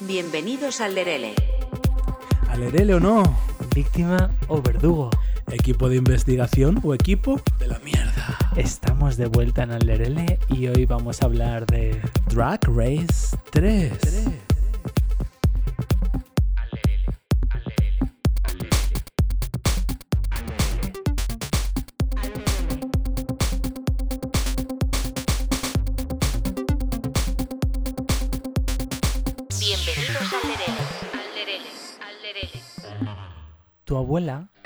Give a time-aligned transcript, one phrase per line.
[0.00, 1.34] Bienvenidos al Lerele.
[2.48, 3.22] Al Lerele o no,
[3.74, 5.10] víctima o verdugo.
[5.50, 8.38] Equipo de investigación o equipo de la mierda.
[8.56, 13.98] Estamos de vuelta en Al Lerele y hoy vamos a hablar de Drag Race 3.
[13.98, 14.45] 3.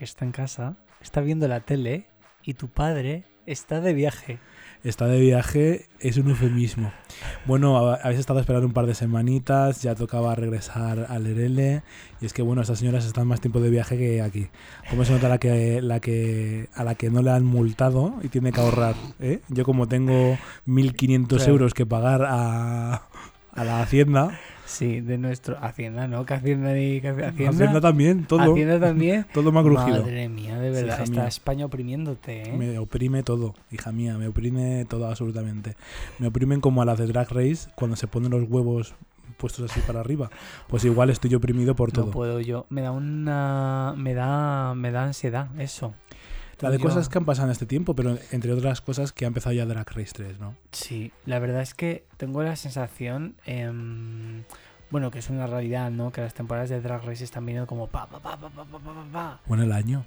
[0.00, 2.06] Que está en casa, está viendo la tele
[2.42, 4.38] y tu padre está de viaje.
[4.82, 6.90] Está de viaje, es un eufemismo.
[7.44, 11.82] Bueno, hab- habéis estado esperando un par de semanitas, ya tocaba regresar al Lerele.
[12.22, 14.48] Y es que, bueno, estas señoras están más tiempo de viaje que aquí.
[14.88, 18.28] ¿Cómo se nota la que, la que, a la que no le han multado y
[18.28, 18.94] tiene que ahorrar?
[19.18, 19.40] eh?
[19.50, 21.44] Yo, como tengo 1.500 Claro.
[21.52, 23.02] euros que pagar a,
[23.52, 24.30] a la Hacienda,
[24.70, 26.24] Sí, de nuestro Hacienda, ¿no?
[26.24, 27.50] Que Hacienda ni que Hacienda.
[27.50, 28.52] Hacienda, también, todo.
[28.52, 29.26] Hacienda también.
[29.34, 30.02] Todo me ha crujido.
[30.02, 31.26] Madre mía, de verdad, está mía.
[31.26, 32.52] España oprimiéndote, ¿eh?
[32.56, 35.74] Me oprime todo, hija mía, me oprime todo absolutamente.
[36.20, 38.94] Me oprimen como a las de Drag Race cuando se ponen los huevos
[39.38, 40.30] puestos así para arriba.
[40.68, 42.10] Pues igual estoy oprimido por No todo.
[42.12, 42.66] puedo yo.
[42.70, 43.94] Me da una.
[43.96, 44.74] Me da.
[44.76, 45.94] Me da ansiedad, eso.
[46.60, 49.28] La de cosas que han pasado en este tiempo, pero entre otras cosas que ha
[49.28, 50.54] empezado ya Drag Race 3, ¿no?
[50.72, 53.70] Sí, la verdad es que tengo la sensación, eh,
[54.90, 56.12] bueno, que es una realidad, ¿no?
[56.12, 58.78] Que las temporadas de Drag Race están viniendo como pa, pa, pa, pa, pa, pa,
[58.78, 59.40] pa, pa.
[59.46, 60.04] Bueno, el año.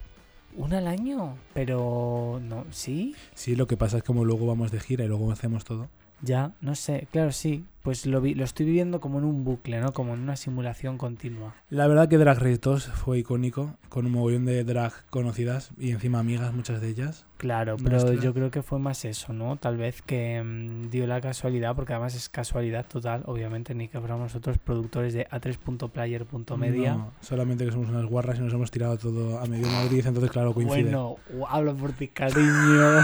[0.56, 1.36] ¿Una al año?
[1.54, 3.16] Pero no, ¿sí?
[3.34, 5.90] Sí, lo que pasa es como luego vamos de gira y luego hacemos todo.
[6.23, 7.66] Ya, no sé, claro, sí.
[7.83, 9.91] Pues lo, vi- lo estoy viviendo como en un bucle, ¿no?
[9.91, 11.53] Como en una simulación continua.
[11.69, 15.91] La verdad que Drag Race 2 fue icónico, con un mogollón de drag conocidas y
[15.91, 17.25] encima amigas, muchas de ellas.
[17.35, 18.16] Claro, pero Nuestra.
[18.23, 19.57] yo creo que fue más eso, ¿no?
[19.57, 23.99] Tal vez que mm, dio la casualidad, porque además es casualidad total, obviamente, ni que
[23.99, 26.94] fuéramos nosotros productores de a3.player.media.
[26.94, 30.31] No, solamente que somos unas guarras y nos hemos tirado todo a medio Madrid, entonces
[30.31, 30.83] claro, coincide.
[30.83, 31.17] Bueno,
[31.50, 33.03] hablo por ti, cariño.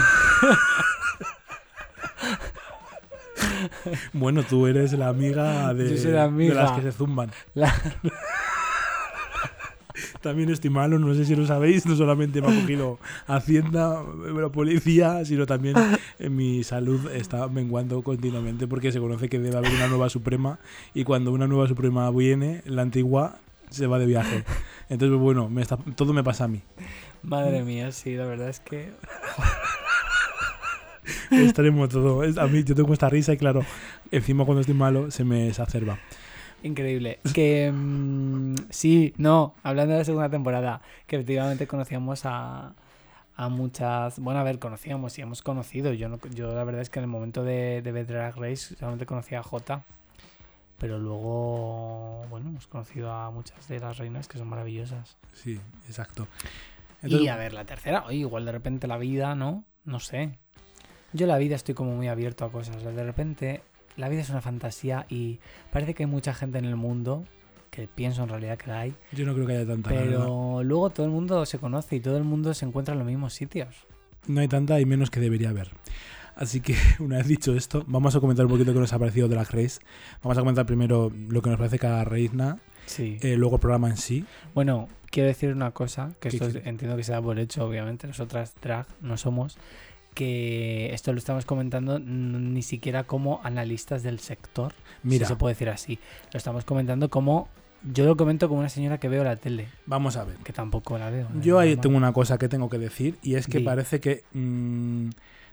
[4.12, 6.54] Bueno, tú eres la amiga de, Yo soy la amiga.
[6.54, 7.30] de las que se zumban.
[7.54, 7.74] La-
[10.22, 14.02] También estoy malo, no sé si lo sabéis, no solamente me ha cogido Hacienda,
[14.34, 15.74] la policía, sino también
[16.18, 20.58] en mi salud está menguando continuamente porque se conoce que debe haber una nueva suprema
[20.94, 23.38] y cuando una nueva suprema viene, la antigua
[23.70, 24.44] se va de viaje.
[24.90, 26.60] Entonces, pues, bueno, me está- todo me pasa a mí.
[27.22, 28.90] Madre mía, sí, la verdad es que.
[31.30, 32.22] Extremo todo.
[32.22, 33.64] A mí yo tengo esta risa y claro,
[34.10, 35.98] encima cuando estoy malo se me exacerba.
[36.62, 37.20] Increíble.
[37.34, 37.72] Que.
[37.72, 42.74] mm, sí, no, hablando de la segunda temporada, que efectivamente conocíamos a.
[43.36, 44.18] A muchas.
[44.18, 45.94] Bueno, a ver, conocíamos y hemos conocido.
[45.94, 49.06] Yo, no, yo la verdad es que en el momento de, de Drag Race solamente
[49.06, 49.86] conocía a Jota.
[50.80, 55.18] Pero luego, bueno, hemos conocido a muchas de las reinas que son maravillosas.
[55.34, 56.26] Sí, exacto.
[57.02, 59.64] y a ver, la tercera, oye, igual de repente la vida, ¿no?
[59.84, 60.38] No sé.
[61.12, 62.82] Yo la vida estoy como muy abierto a cosas.
[62.82, 63.62] De repente,
[63.96, 65.38] la vida es una fantasía y
[65.72, 67.24] parece que hay mucha gente en el mundo,
[67.70, 69.90] que pienso en realidad que la hay, yo no creo que haya tanta.
[69.90, 73.06] pero luego todo el mundo se conoce y todo el mundo se encuentra en los
[73.08, 73.74] mismos sitios.
[74.26, 75.70] No hay tanta y menos que debería haber.
[76.36, 79.28] Así que, una vez dicho esto, vamos a comentar un poquito qué nos ha parecido
[79.28, 79.80] Drag Race.
[80.22, 83.18] Vamos a comentar primero lo que nos parece cada reina, Sí.
[83.22, 84.24] eh, luego el programa en sí.
[84.54, 87.64] Bueno, quiero decir una cosa, que ¿Qué esto es- entiendo que se da por hecho,
[87.66, 89.58] obviamente, nosotras drag no somos,
[90.14, 94.72] que esto lo estamos comentando ni siquiera como analistas del sector,
[95.02, 95.98] Mira, si se puede decir así.
[96.32, 97.48] Lo estamos comentando como,
[97.82, 100.36] yo lo comento como una señora que veo la tele, vamos a ver.
[100.38, 101.28] que tampoco la veo.
[101.32, 101.40] ¿no?
[101.40, 105.10] Yo ahí tengo una cosa que tengo que decir y es que parece que mm,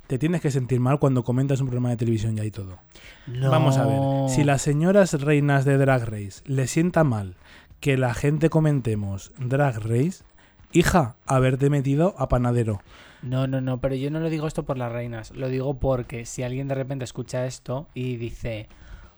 [0.07, 2.79] te tienes que sentir mal cuando comentas un programa de televisión ya y todo.
[3.27, 7.35] Vamos a ver, si las señoras reinas de Drag Race le sienta mal
[7.79, 10.23] que la gente comentemos Drag Race,
[10.71, 12.81] hija, haberte metido a panadero.
[13.21, 16.25] No, no, no, pero yo no lo digo esto por las reinas, lo digo porque
[16.25, 18.67] si alguien de repente escucha esto y dice,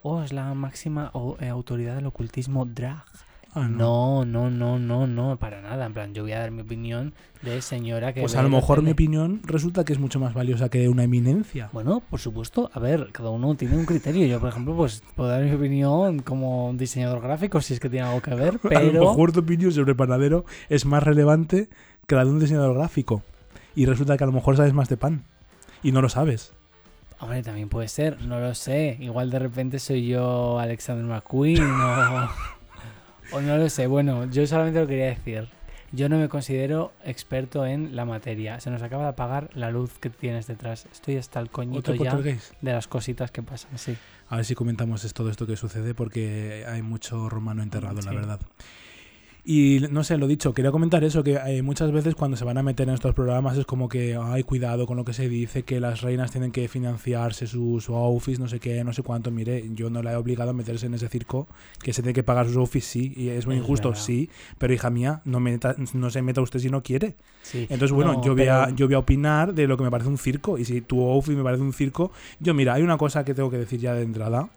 [0.02, 3.04] oh, es la máxima eh, autoridad del ocultismo drag.
[3.56, 5.88] Ah, No, no, no, no, no, para nada.
[5.88, 8.22] En plan, yo voy a dar mi opinión de señora que.
[8.22, 11.68] Pues a lo mejor mi opinión resulta que es mucho más valiosa que una eminencia.
[11.74, 14.28] Bueno, por supuesto, a ver, cada uno tiene un criterio.
[14.28, 18.06] Yo, por ejemplo, pues puedo dar mi opinión como diseñador gráfico, si es que tiene
[18.06, 19.00] algo que ver, A lo pero.
[19.02, 21.70] mejor tu opinión sobre panadero es más relevante
[22.06, 23.24] que la de un diseñador gráfico.
[23.76, 25.24] Y resulta que a lo mejor sabes más de pan.
[25.84, 26.54] Y no lo sabes.
[27.20, 28.98] Hombre, también puede ser, no lo sé.
[29.00, 32.30] Igual de repente soy yo Alexander McQueen o.
[33.34, 33.88] o no lo sé.
[33.88, 35.50] Bueno, yo solamente lo quería decir.
[35.92, 38.60] Yo no me considero experto en la materia.
[38.60, 40.86] Se nos acaba de apagar la luz que tienes detrás.
[40.92, 43.98] Estoy hasta el coñito ¿Otro ya de las cositas que pasan, sí.
[44.30, 48.16] A ver si comentamos todo esto que sucede porque hay mucho romano enterrado, la Sí.
[48.16, 48.40] verdad.
[49.52, 52.60] Y no sé, lo dicho, quería comentar eso, que eh, muchas veces cuando se van
[52.60, 55.64] a meter en estos programas es como que, ay, cuidado con lo que se dice,
[55.64, 59.32] que las reinas tienen que financiarse su, su outfit, no sé qué, no sé cuánto.
[59.32, 61.48] Mire, yo no la he obligado a meterse en ese circo,
[61.82, 64.04] que se tiene que pagar sus outfits, sí, y es muy Es injusto, verdad.
[64.04, 64.30] sí,
[64.60, 67.16] pero hija mía, no, meta- no se meta usted si no quiere.
[67.42, 67.66] sí.
[67.72, 70.10] Entonces, bueno, No, yo, voy a, yo voy a opinar de lo que me parece
[70.10, 70.60] un circo.
[70.60, 73.50] Y si tu outfit me parece un circo, yo, mira, hay una cosa que tengo
[73.50, 74.50] que decir ya de entrada,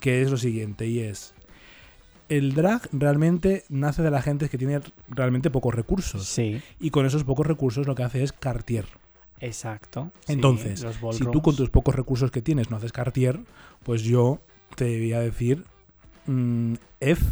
[0.00, 1.32] que es lo siguiente, y es.
[2.28, 6.26] El drag realmente nace de la gente que tiene realmente pocos recursos.
[6.26, 8.86] Sí, Y con esos pocos recursos lo que hace es cartier.
[9.40, 10.10] exacto.
[10.28, 13.38] Entonces, Si tú con tus pocos recursos que tienes no haces cartier,
[13.84, 14.40] pues yo
[14.74, 15.64] te voy a decir
[16.26, 17.24] mm, F.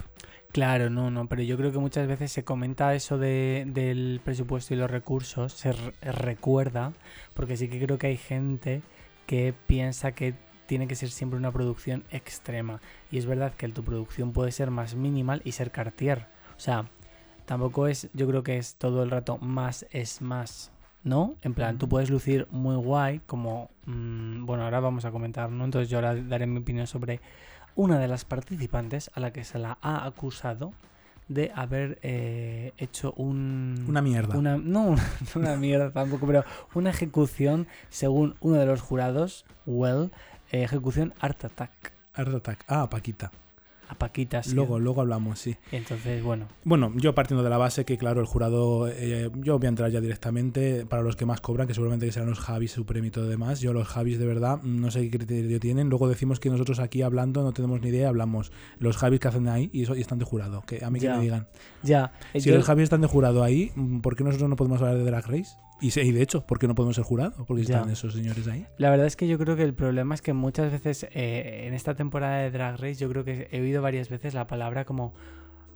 [0.53, 4.73] Claro, no, no, pero yo creo que muchas veces se comenta eso de, del presupuesto
[4.73, 6.93] y los recursos, se re- recuerda,
[7.35, 8.81] porque sí que creo que hay gente
[9.27, 10.35] que piensa que
[10.67, 12.81] tiene que ser siempre una producción extrema.
[13.11, 16.27] Y es verdad que tu producción puede ser más minimal y ser cartier.
[16.57, 16.87] O sea,
[17.47, 20.71] tampoco es, yo creo que es todo el rato más es más,
[21.03, 21.35] ¿no?
[21.43, 25.65] En plan, tú puedes lucir muy guay, como, mm, bueno, ahora vamos a comentar, ¿no?
[25.65, 27.21] Entonces yo ahora daré mi opinión sobre
[27.77, 30.73] una de las participantes a la que se la ha acusado
[31.27, 33.85] de haber eh, hecho un...
[33.89, 34.39] Una mierda.
[34.39, 34.95] una- no,
[35.35, 36.45] una mierda tampoco, pero
[36.75, 40.13] una ejecución, según uno de los jurados, Well,
[40.63, 41.93] ejecución Art Attack.
[42.15, 42.65] Art Attack.
[42.69, 43.33] Ah, Paquita.
[43.87, 44.55] A Paquita, sí.
[44.55, 45.57] Luego, luego hablamos, sí.
[45.71, 49.67] Entonces, bueno, Bueno, yo partiendo de la base que, claro, el jurado, eh, yo voy
[49.67, 52.73] a entrar ya directamente para los que más cobran, que seguramente que serán los Javis,
[52.73, 53.61] Supreme y todo demás.
[53.61, 55.91] Yo los Javis, de verdad, no sé qué criterio tienen.
[55.91, 58.53] Luego decimos que nosotros aquí hablando no tenemos ni idea, hablamos.
[58.79, 60.63] Los Javis que hacen ahí y, eso, y están de jurado.
[60.63, 61.47] Que a mí que me digan.
[61.83, 62.11] ya.
[62.33, 63.71] Si yo- los Javis están de jurado ahí,
[64.03, 65.57] ¿por qué nosotros no podemos hablar de Drag Race?
[65.81, 67.45] Y, se- y de hecho, ¿por qué no podemos ser jurado?
[67.47, 67.77] Porque Ya.
[67.79, 68.67] están esos señores ahí.
[68.79, 71.75] La verdad es que yo creo que el problema es que muchas veces eh, en
[71.75, 75.13] esta temporada de Drag Race yo creo que he oído varias veces la palabra como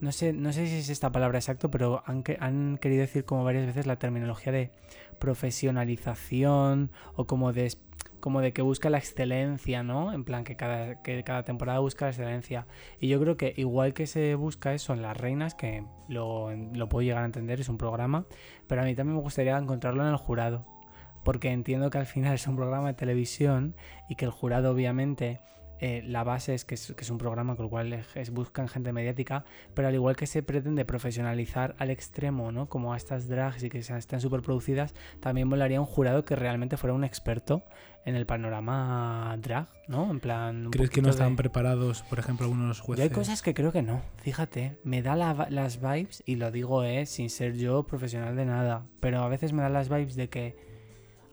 [0.00, 3.42] no sé no sé si es esta palabra exacto pero han, han querido decir como
[3.42, 4.70] varias veces la terminología de
[5.18, 7.72] profesionalización o como de
[8.20, 10.12] como de que busca la excelencia, ¿no?
[10.12, 12.66] En plan que cada, que cada temporada busca la excelencia.
[13.00, 16.88] Y yo creo que igual que se busca eso en las reinas, que lo, lo
[16.88, 18.26] puedo llegar a entender, es un programa,
[18.66, 20.78] pero a mí también me gustaría encontrarlo en el jurado
[21.24, 23.76] porque entiendo que al final es un programa de televisión
[24.08, 25.40] y que el jurado obviamente
[25.80, 28.68] eh, la base es que, es que es un programa con el cual es- buscan
[28.68, 29.44] gente mediática,
[29.74, 32.68] pero al igual que se pretende profesionalizar al extremo, ¿no?
[32.68, 36.36] Como a estas drags y que sean- están súper producidas, también molaría un jurado que
[36.36, 37.62] realmente fuera un experto
[38.04, 40.10] en el panorama drag, ¿no?
[40.10, 40.66] En plan...
[40.66, 43.02] un ¿Crees que no están de- preparados, por ejemplo, algunos yo jueces?
[43.04, 46.84] hay cosas que creo que no, fíjate, me da la las vibes, y lo digo
[46.84, 50.28] eh, sin ser yo profesional de nada, pero a veces me da las vibes de
[50.28, 50.67] que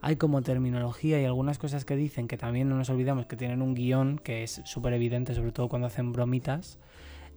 [0.05, 3.63] hay como terminología y algunas cosas que dicen que también no nos olvidamos que tienen
[3.63, 6.77] un guion que es súper evidente, sobre todo cuando hacen bromitas,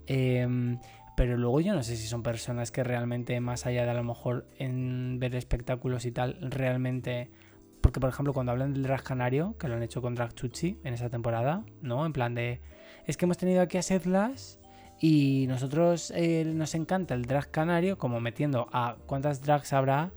[0.06, 0.78] em,
[1.16, 4.04] pero luego yo no sé si son personas que realmente, más allá de a lo
[4.04, 7.30] mejor en ver espectáculos y tal, realmente...
[7.80, 10.76] Porque, por ejemplo, cuando hablan del drag canario, que lo han hecho con Drag Chuchi
[10.84, 12.04] en esa temporada, ¿no?
[12.04, 12.60] En plan de,
[13.06, 14.60] es que hemos tenido aquí a Sedlas
[15.00, 20.12] y nosotros eh, nos encanta el drag canario, como metiendo a cuántas drags habrá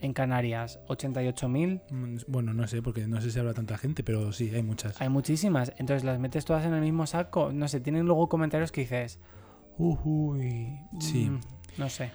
[0.00, 1.82] en Canarias, 88.000.
[1.90, 5.00] Mm, Bueno, no sé, porque no sé si habla tanta gente, pero sí, hay muchas.
[5.00, 7.52] Hay muchísimas, entonces las metes todas en el mismo saco.
[7.52, 9.18] No sé, tienen luego comentarios que dices,
[9.78, 11.30] uy, Sí.
[11.30, 11.40] mm,
[11.78, 12.10] no sé.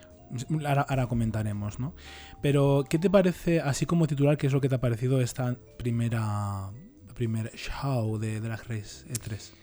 [0.66, 1.94] Ahora, ahora comentaremos, ¿no?
[2.42, 5.58] Pero, ¿qué te parece, así como titular, qué es lo que te ha parecido esta
[5.78, 6.70] primera
[7.16, 9.54] primer show de Drag Race E E3?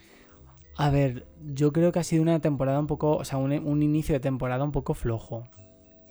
[0.76, 3.82] A ver, yo creo que ha sido una temporada un poco, o sea, un, un
[3.82, 5.48] inicio de temporada un poco flojo.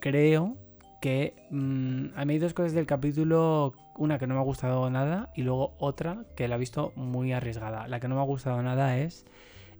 [0.01, 0.57] Creo
[1.01, 4.89] que mm, a mí hay dos cosas del capítulo, una que no me ha gustado
[4.89, 7.87] nada y luego otra que la he visto muy arriesgada.
[7.87, 9.25] La que no me ha gustado nada es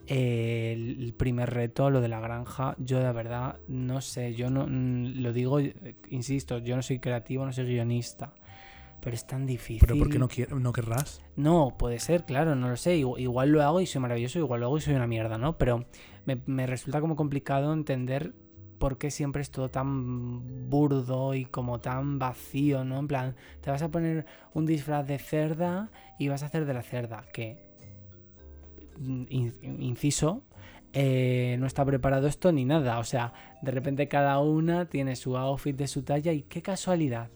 [0.08, 2.76] eh, el, primer reto, lo de la granja.
[2.78, 5.60] Yo de verdad no sé, yo no mm, lo digo,
[6.10, 8.34] insisto, yo no soy creativo, no soy guionista.
[9.00, 9.80] Pero es tan difícil.
[9.88, 11.22] ¿Pero por qué no, quier- no querrás?
[11.36, 12.98] No, puede ser, claro, no lo sé.
[12.98, 15.58] Igual, igual lo hago y soy maravilloso, igual lo hago y soy una mierda, ¿no?
[15.58, 15.86] Pero
[16.26, 18.34] me, me resulta como complicado entender
[18.80, 23.00] por qué siempre es todo tan burdo y como tan vacío, ¿no?
[23.00, 26.74] En plan, te vas a poner un disfraz de cerda y vas a hacer de
[26.74, 27.58] la cerda, que,
[29.00, 30.44] in- inciso,
[30.94, 33.00] eh, no está preparado esto ni nada.
[33.00, 37.30] O sea, de repente cada una tiene su outfit de su talla y qué casualidad.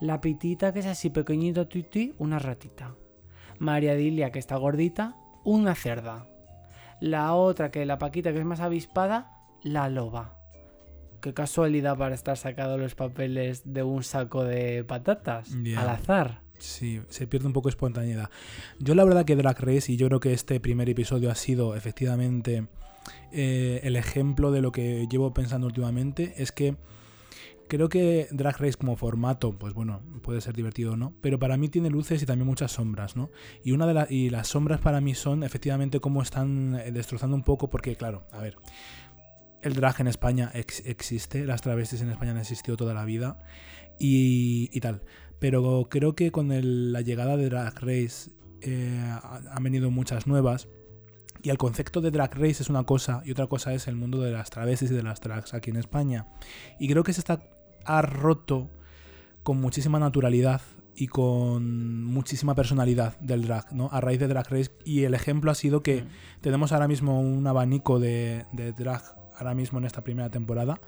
[0.00, 2.94] La pitita que es así pequeñito, tuti, una ratita.
[3.58, 6.28] María Dilia que está gordita, una cerda.
[7.00, 9.32] La otra que la Paquita que es más avispada,
[9.62, 10.37] la loba.
[11.20, 16.42] Qué casualidad para estar sacando los papeles de un saco de patatas al azar.
[16.58, 18.30] Sí, se pierde un poco espontaneidad.
[18.80, 21.76] Yo la verdad que Drag Race, y yo creo que este primer episodio ha sido
[21.76, 22.66] efectivamente
[23.32, 26.76] eh, el ejemplo de lo que llevo pensando últimamente, es que
[27.68, 31.56] creo que Drag Race como formato, pues bueno, puede ser divertido o no, pero para
[31.56, 33.30] mí tiene luces y también muchas sombras, ¿no?
[33.62, 37.36] Y una de las y las sombras para mí son efectivamente cómo están eh, destrozando
[37.36, 38.56] un poco, porque claro, a ver,
[39.62, 43.42] el drag en España ex- existe, las travestis en España han existido toda la vida
[43.98, 45.02] y, y tal.
[45.38, 50.26] Pero creo que con el- la llegada de Drag Race eh, ha- han venido muchas
[50.26, 50.68] nuevas.
[51.42, 54.20] Y el concepto de Drag Race es una cosa y otra cosa es el mundo
[54.20, 56.26] de las travestis y de las drags aquí en España.
[56.80, 57.38] Y creo que se está
[57.84, 58.70] ha roto
[59.44, 60.60] con muchísima naturalidad
[60.96, 63.88] y con muchísima personalidad del drag, ¿no?
[63.92, 64.72] A raíz de Drag Race.
[64.84, 66.06] Y el ejemplo ha sido que Mm.
[66.40, 69.02] tenemos ahora mismo un abanico de, de drag
[69.38, 70.80] ahora mismo en esta primera temporada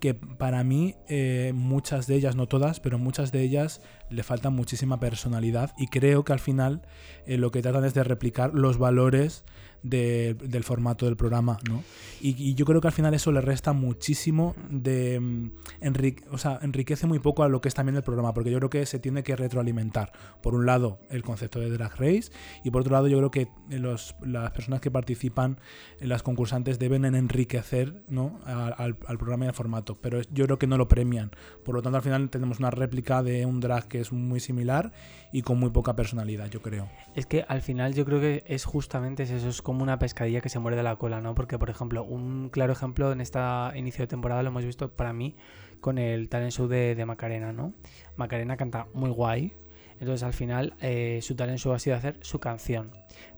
[0.00, 3.80] que para mí eh, muchas de ellas, no todas, pero muchas de ellas
[4.10, 6.82] le faltan muchísima personalidad y creo que al final
[7.26, 9.44] eh, lo que tratan es de replicar los valores
[9.84, 11.84] de- del formato del programa, ¿no?
[12.20, 15.20] Y, yo creo que al final eso le resta muchísimo de...
[15.20, 15.50] mm,
[15.82, 18.58] enrique- o sea, enriquece muy poco a lo que es también el programa, porque yo
[18.58, 20.10] creo que se tiene que retroalimentar.
[20.42, 22.32] Por un lado, el concepto de Drag Race
[22.64, 24.14] y por otro lado, yo creo que las
[24.52, 25.60] personas que participan,
[26.00, 28.40] las concursantes, deben en enriquecer ¿no?
[28.46, 31.30] al, al programa y al formato, pero yo creo que no lo premian.
[31.64, 34.92] Por lo tanto, al final tenemos una réplica de un drag que es muy similar
[35.32, 36.88] y con muy poca personalidad, yo creo.
[37.14, 40.48] Es que al final yo creo que es justamente eso, es como una pescadilla que
[40.48, 41.34] se muerde la cola, ¿no?
[41.34, 43.38] Porque, por ejemplo, un claro ejemplo en este
[43.74, 45.36] inicio de temporada lo hemos visto para mí
[45.80, 47.74] con el talent show de, Macarena, ¿no?
[48.16, 49.54] Macarena canta muy guay,
[50.00, 52.90] entonces al final eh, su talent show ha sido hacer su canción.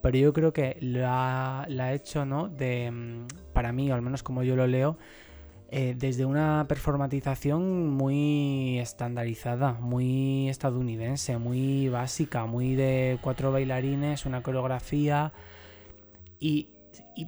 [0.02, 2.48] Pero yo creo que la, la ha hecho, ¿no?
[2.48, 4.98] De, mm, para mí, o al menos como yo lo leo,
[5.72, 14.42] eh, desde una performatización muy estandarizada, muy estadounidense, muy básica, muy de cuatro bailarines, una
[14.42, 15.32] coreografía.
[16.40, 16.70] Y,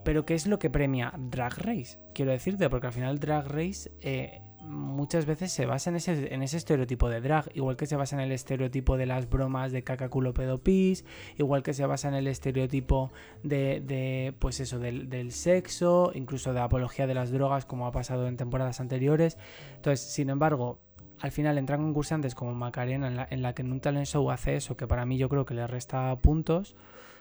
[0.05, 2.01] pero ¿qué es lo que premia Drag Race?
[2.15, 6.43] Quiero decirte, porque al final Drag Race eh, muchas veces se basa en ese, en
[6.43, 9.83] ese estereotipo de drag, igual que se basa en el estereotipo de las bromas de
[9.83, 11.05] caca culo pedo pis,
[11.37, 13.11] igual que se basa en el estereotipo
[13.43, 17.93] de, de, pues eso, del, del sexo, incluso de apología de las drogas, como ha
[17.93, 19.37] pasado en temporadas anteriores.
[19.77, 20.79] Entonces, sin embargo,
[21.21, 24.31] al final entran concursantes como Macarena, en la, en la que en un talent show
[24.31, 26.75] hace eso, que para mí yo creo que le resta puntos.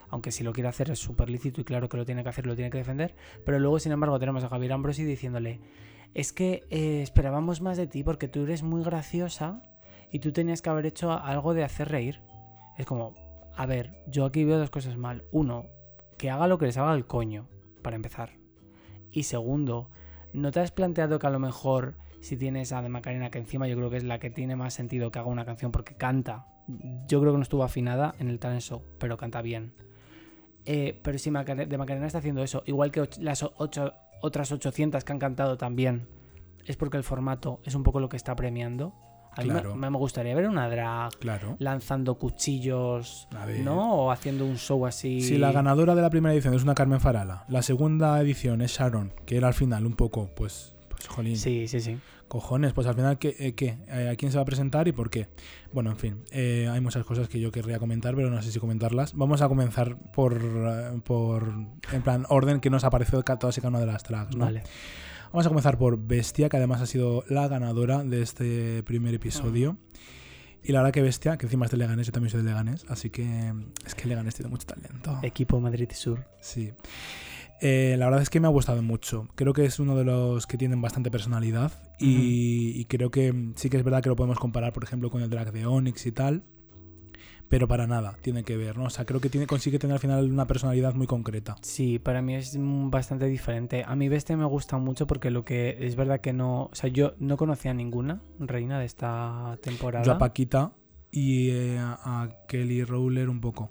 [0.09, 2.45] Aunque si lo quiere hacer es súper lícito y claro que lo tiene que hacer,
[2.45, 3.15] lo tiene que defender.
[3.45, 5.61] Pero luego, sin embargo, tenemos a Javier Ambrosi diciéndole:
[6.13, 9.61] Es que eh, esperábamos más de ti porque tú eres muy graciosa
[10.11, 12.21] y tú tenías que haber hecho algo de hacer reír.
[12.77, 13.13] Es como,
[13.55, 15.23] a ver, yo aquí veo dos cosas mal.
[15.31, 15.65] Uno,
[16.17, 17.47] que haga lo que les haga el coño,
[17.81, 18.31] para empezar.
[19.11, 19.89] Y segundo,
[20.33, 23.67] ¿no te has planteado que a lo mejor si tienes a de Macarena, que encima
[23.67, 26.45] yo creo que es la que tiene más sentido que haga una canción porque canta?
[27.07, 29.73] Yo creo que no estuvo afinada en el talent show, pero canta bien.
[30.65, 35.11] Eh, pero si de Macarena está haciendo eso, igual que las ocho- otras 800 que
[35.11, 36.07] han cantado también,
[36.65, 38.93] es porque el formato es un poco lo que está premiando.
[39.35, 41.55] A mí me- gustaría ver una drag Claro.
[41.59, 43.27] lanzando cuchillos.
[43.63, 43.93] ¿no?
[43.95, 45.21] O haciendo un show así.
[45.21, 48.71] Si la ganadora de la primera edición es una Carmen Farala, la segunda edición es
[48.77, 51.97] Sharon, que era al final un poco, pues, pues jolín, Sí, sí, sí.
[52.31, 53.77] Cojones, pues al final, ¿qué, eh, qué?
[53.89, 55.27] Eh, ¿A quién se va a presentar y por qué?
[55.73, 58.59] Bueno, en fin, eh, hay muchas cosas que yo querría comentar, pero no sé si
[58.59, 59.13] comentarlas.
[59.15, 60.39] Vamos a comenzar por,
[61.03, 61.53] por
[61.91, 64.33] en plan, orden que nos ha parecido ca- todas y cada una de las tracks,
[64.37, 64.45] ¿no?
[64.45, 64.63] Vale.
[65.33, 69.77] Vamos a comenzar por Bestia, que además ha sido la ganadora de este primer episodio.
[70.63, 72.85] Y la verdad que Bestia, que encima es de Leganés, yo también soy de Leganés,
[72.87, 73.51] así que
[73.85, 75.19] es que Leganés tiene mucho talento.
[75.21, 76.25] Equipo Madrid Sur.
[76.39, 76.71] Sí.
[77.61, 79.27] Eh, la verdad es que me ha gustado mucho.
[79.35, 81.71] Creo que es uno de los que tienen bastante personalidad.
[82.01, 85.21] Y, y creo que sí que es verdad que lo podemos comparar, por ejemplo, con
[85.21, 86.43] el drag de Onyx y tal.
[87.51, 88.85] Pero para nada, tiene que ver, ¿no?
[88.85, 91.57] O sea, creo que tiene, consigue tener al final una personalidad muy concreta.
[91.61, 93.83] Sí, para mí es mm, bastante diferente.
[93.85, 96.69] A mí Bestia me gusta mucho porque lo que es verdad que no.
[96.71, 100.05] O sea, yo no conocía a ninguna reina de esta temporada.
[100.05, 100.71] Yo a Paquita
[101.11, 103.69] y eh, a Kelly Rowler un poco.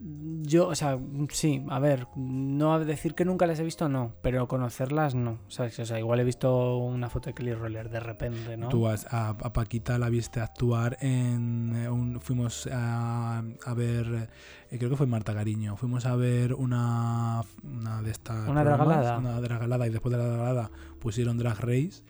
[0.00, 0.96] Yo, o sea,
[1.30, 5.38] sí, a ver, no decir que nunca las he visto, no, pero conocerlas no.
[5.48, 5.76] ¿sabes?
[5.80, 8.68] O sea, igual he visto una foto de Kelly Roller de repente, ¿no?
[8.68, 14.28] Tú has- a, a Paquita la viste actuar en eh, un, fuimos a, a ver
[14.70, 19.18] eh, creo que fue Marta Cariño fuimos a ver una una de estas ¿Una dragalada?
[19.18, 22.02] una dragalada y después de la dragalada pusieron Drag Race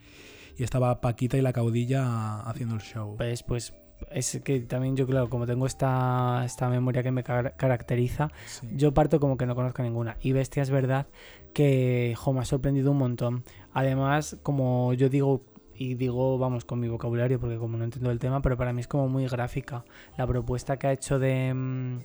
[0.57, 3.73] y estaba Paquita y la caudilla haciendo el show Pues, pues
[4.11, 8.69] es que también yo, claro, como tengo esta, esta memoria que me car- caracteriza, Sí.
[8.77, 10.17] yo parto como que no conozco ninguna.
[10.21, 11.07] Y Bestia es verdad
[11.53, 13.45] que jo, me ha sorprendido un montón.
[13.73, 15.43] Además, como yo digo,
[15.75, 18.81] y digo, vamos, con mi vocabulario, porque como no entiendo el tema, pero para mí
[18.81, 19.85] es como muy gráfica.
[20.17, 21.99] La propuesta que ha hecho de, mm,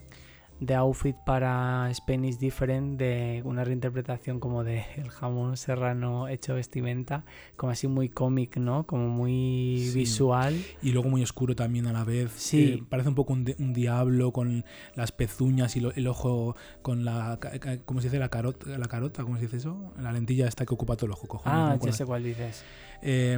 [0.66, 6.56] de outfit para Spain is Different, de una reinterpretación como de el jamón serrano hecho
[6.56, 8.86] vestimenta, como así muy cómic, ¿no?
[8.86, 10.00] Como muy Sí.
[10.00, 10.56] visual.
[10.82, 12.32] Y luego muy oscuro también a la vez.
[12.36, 12.64] Sí.
[12.64, 14.66] Eh, parece un poco un, un diablo con
[14.96, 17.40] las pezuñas y lo- el ojo con la.
[17.86, 18.20] ¿Cómo se dice?
[18.20, 19.94] La carota, la carota, ¿cómo se dice eso?
[20.00, 21.28] La lentilla esta que ocupa todo el ojo.
[21.28, 22.64] cojones, no Ah, ya sé cuál dices.
[23.06, 23.38] Eh,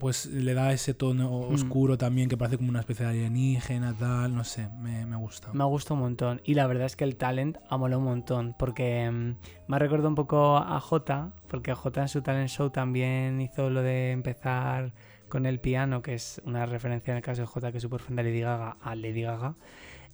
[0.00, 1.54] pues le da ese tono Mm.
[1.54, 4.34] oscuro también que parece como una especie de alienígena, tal.
[4.34, 5.52] No sé, me, me gusta.
[5.52, 6.40] Me ha gustado un montón.
[6.44, 8.54] Y la verdad es que el talent ha molado un montón.
[8.58, 9.36] Porque mm,
[9.68, 11.30] me ha recordado un poco a Jota.
[11.48, 14.92] Porque Jota en su talent show también hizo lo de empezar
[15.28, 18.00] con el piano, que es una referencia en el caso de Jota, que es súper
[18.00, 19.54] fan de Lady Gaga, a Lady Gaga.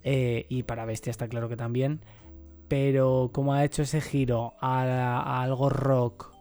[0.05, 2.01] Eh, y para Bestia está claro que también.
[2.69, 4.83] Pero como ha hecho ese giro a,
[5.21, 6.32] a algo rock.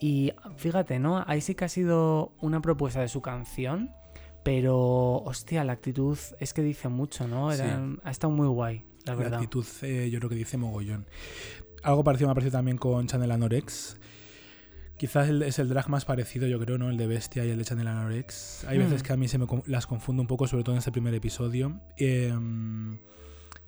[0.00, 1.24] Y fíjate, ¿no?
[1.26, 3.90] Ahí sí que ha sido una propuesta de su canción.
[4.42, 7.50] Pero, hostia, la actitud es que dice mucho, ¿no?
[7.50, 9.34] Era- Ha estado muy guay, la La verdad.
[9.40, 11.06] actitud, eh, yo creo que dice mogollón.
[11.82, 13.98] Algo parecido me ha parecido también con Chanel Anorex.
[14.98, 16.90] Quizás es el drag más parecido, yo creo, ¿no?
[16.90, 18.64] El de Bestia y el de Chanel Anorex.
[18.68, 19.04] Hay veces Mm.
[19.06, 21.80] que a mí se me las confundo un poco, sobre todo en este primer episodio.
[21.98, 22.32] Eh,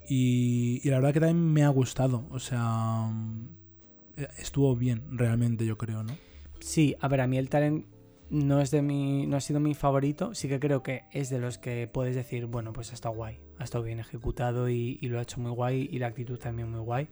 [0.07, 2.27] y, y la verdad que también me ha gustado.
[2.29, 3.11] O sea,
[4.37, 6.15] estuvo bien, realmente, yo creo, ¿no?
[6.59, 7.85] Sí, a ver, a mí el talent
[8.29, 9.25] no es de mi.
[9.27, 10.33] no ha sido mi favorito.
[10.35, 13.39] Sí que creo que es de los que puedes decir, bueno, pues ha estado guay.
[13.59, 15.87] Ha estado bien ejecutado y, y lo ha hecho muy guay.
[15.91, 17.07] Y la actitud también muy guay.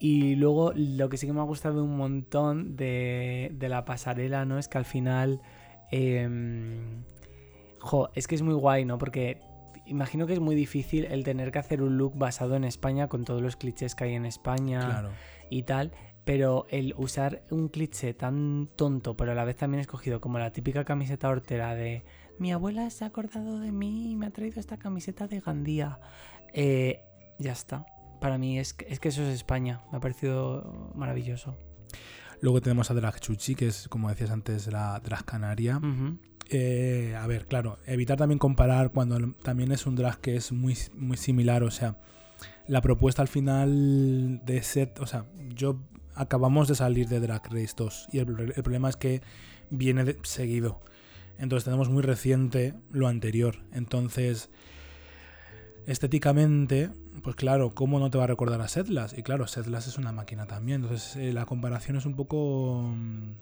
[0.00, 4.44] Y luego lo que sí que me ha gustado un montón de, de la pasarela,
[4.44, 4.58] ¿no?
[4.58, 5.40] Es que al final.
[5.92, 7.04] em,
[7.78, 8.98] jo, es que es muy guay, ¿no?
[8.98, 9.38] Porque
[9.86, 13.24] imagino que es muy difícil el tener que hacer un look basado en España con
[13.24, 15.10] todos los clichés que hay en España Claro.
[15.50, 15.92] y tal.
[16.24, 20.52] Pero el usar un cliché tan tonto, pero a la vez también escogido como la
[20.52, 22.04] típica camiseta hortera de
[22.38, 25.98] mi abuela se ha acordado de mí y me ha traído esta camiseta de Gandía.
[26.54, 27.00] Eh,
[27.38, 27.86] ya está.
[28.20, 29.80] Para mí es, que- es que eso es España.
[29.90, 31.56] Me ha parecido maravilloso.
[32.40, 35.80] Luego tenemos a Drag Chuchi, que es, como decías antes, la drag canaria.
[36.50, 40.76] Eh, a ver, claro, evitar también comparar cuando también es un drag que es muy,
[40.94, 41.96] muy similar, o sea,
[42.66, 45.80] la propuesta al final de set, o sea, yo
[46.14, 49.22] acabamos de salir de Drag Race 2 y el, problema es que
[49.70, 50.80] viene seguido.
[51.38, 53.58] Entonces tenemos muy reciente lo anterior.
[53.72, 54.50] Entonces,
[55.86, 56.90] estéticamente,
[57.22, 59.16] pues claro, ¿cómo no te va a recordar a Setlas?
[59.16, 60.82] Y claro, Setlas es una máquina también.
[60.82, 62.92] Entonces, eh, la comparación es un poco...
[62.94, 63.32] mm,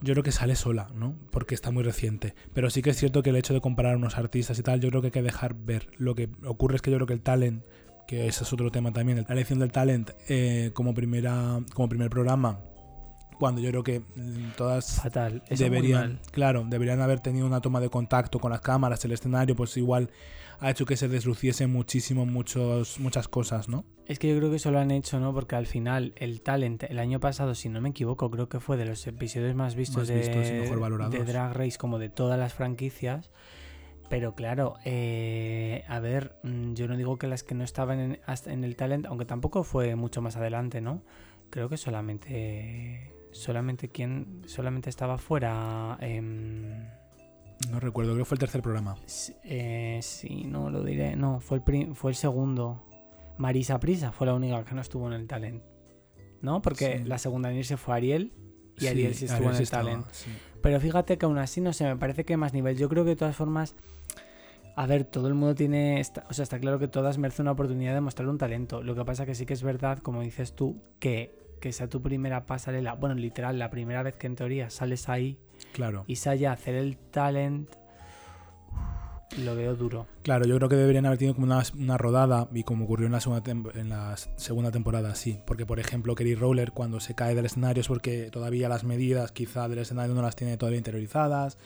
[0.00, 1.16] Yo creo que sale sola, ¿no?
[1.30, 2.34] Porque está muy reciente.
[2.54, 4.90] Pero sí que es cierto que el hecho de comparar unos artistas y tal, yo
[4.90, 5.88] creo que hay que dejar ver.
[5.98, 7.64] Lo que ocurre es que yo creo que el talent,
[8.06, 12.10] que ese es otro tema también, la elección del talent eh, como, primera, como primer
[12.10, 12.60] programa,
[13.38, 15.42] cuando yo creo que mm, todas Fatal.
[15.50, 19.76] Deberían, claro, deberían haber tenido una toma de contacto con las cámaras, el escenario, pues
[19.76, 20.10] igual
[20.60, 23.84] ha hecho que se desluciese muchísimo muchos, muchas cosas, ¿no?
[24.06, 25.32] Es que yo creo que eso lo han hecho, ¿no?
[25.32, 28.76] Porque al final el talent, el año pasado, si no me equivoco, creo que fue
[28.76, 31.12] de los episodios más vistos, Más de, vistos y mejor valorados.
[31.12, 33.30] de Drag Race, como de todas las franquicias.
[34.14, 38.20] Pero claro, eh, a ver, mm, yo no digo que las que no estaban en,
[38.46, 41.02] en el talent, aunque tampoco fue mucho más adelante, ¿no?
[41.50, 45.98] Creo que solamente, solamente quien, solamente estaba fuera.
[46.00, 46.84] em,
[47.72, 48.94] No recuerdo, creo que fue el tercer programa.
[49.42, 52.84] eh, sí, no lo diré, no, fue el, prim- fue el segundo.
[53.36, 55.60] Marisa Prisa fue la única que no estuvo en el talent.
[56.40, 56.62] ¿No?
[56.62, 57.04] Porque Sí.
[57.04, 58.32] la segunda en irse fue Ariel
[58.78, 60.06] y Ariel sí estuvo en el talent.
[60.62, 62.76] Pero fíjate que aún así, no sé, me parece que hay más nivel.
[62.78, 63.74] Yo creo que de todas formas,
[64.76, 67.52] a ver, todo el mundo tiene, esta- o sea, está claro que todas merecen una
[67.52, 68.82] oportunidad de mostrar un talento.
[68.82, 72.02] Lo que pasa que sí que es verdad, como dices tú, que, que sea tu
[72.02, 75.38] primera pasarela, bueno, literal, la primera vez que en teoría sales ahí
[75.72, 76.04] Claro.
[76.06, 77.70] y sale a hacer el talent,
[79.38, 80.06] lo veo duro.
[80.22, 83.12] Claro, yo creo que deberían haber tenido como una, una rodada, y como ocurrió en
[83.12, 83.42] la, segunda
[83.74, 85.38] en la segunda temporada, sí.
[85.46, 89.32] Porque, por ejemplo, Kerry Roller, cuando se cae del escenario es porque todavía las medidas,
[89.32, 91.58] quizá del escenario, no las tiene todavía interiorizadas.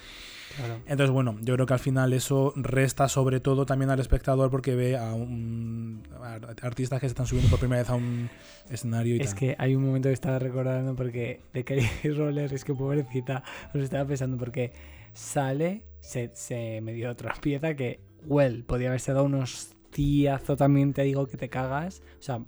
[0.56, 0.80] Claro.
[0.86, 4.74] Entonces, bueno, yo creo que al final eso resta sobre todo también al espectador porque
[4.74, 8.30] ve a un a artistas que se están subiendo por primera vez a un
[8.70, 9.38] escenario y Es tal.
[9.38, 13.44] que hay un momento que estaba recordando porque de Kerry Roller es que pobrecita
[13.74, 14.72] os estaba pensando porque
[15.18, 20.92] sale, se, se me dio otra pieza que, well, podía haberse dado unos hostiazo también,
[20.92, 22.02] te digo que te cagas.
[22.18, 22.40] O sea,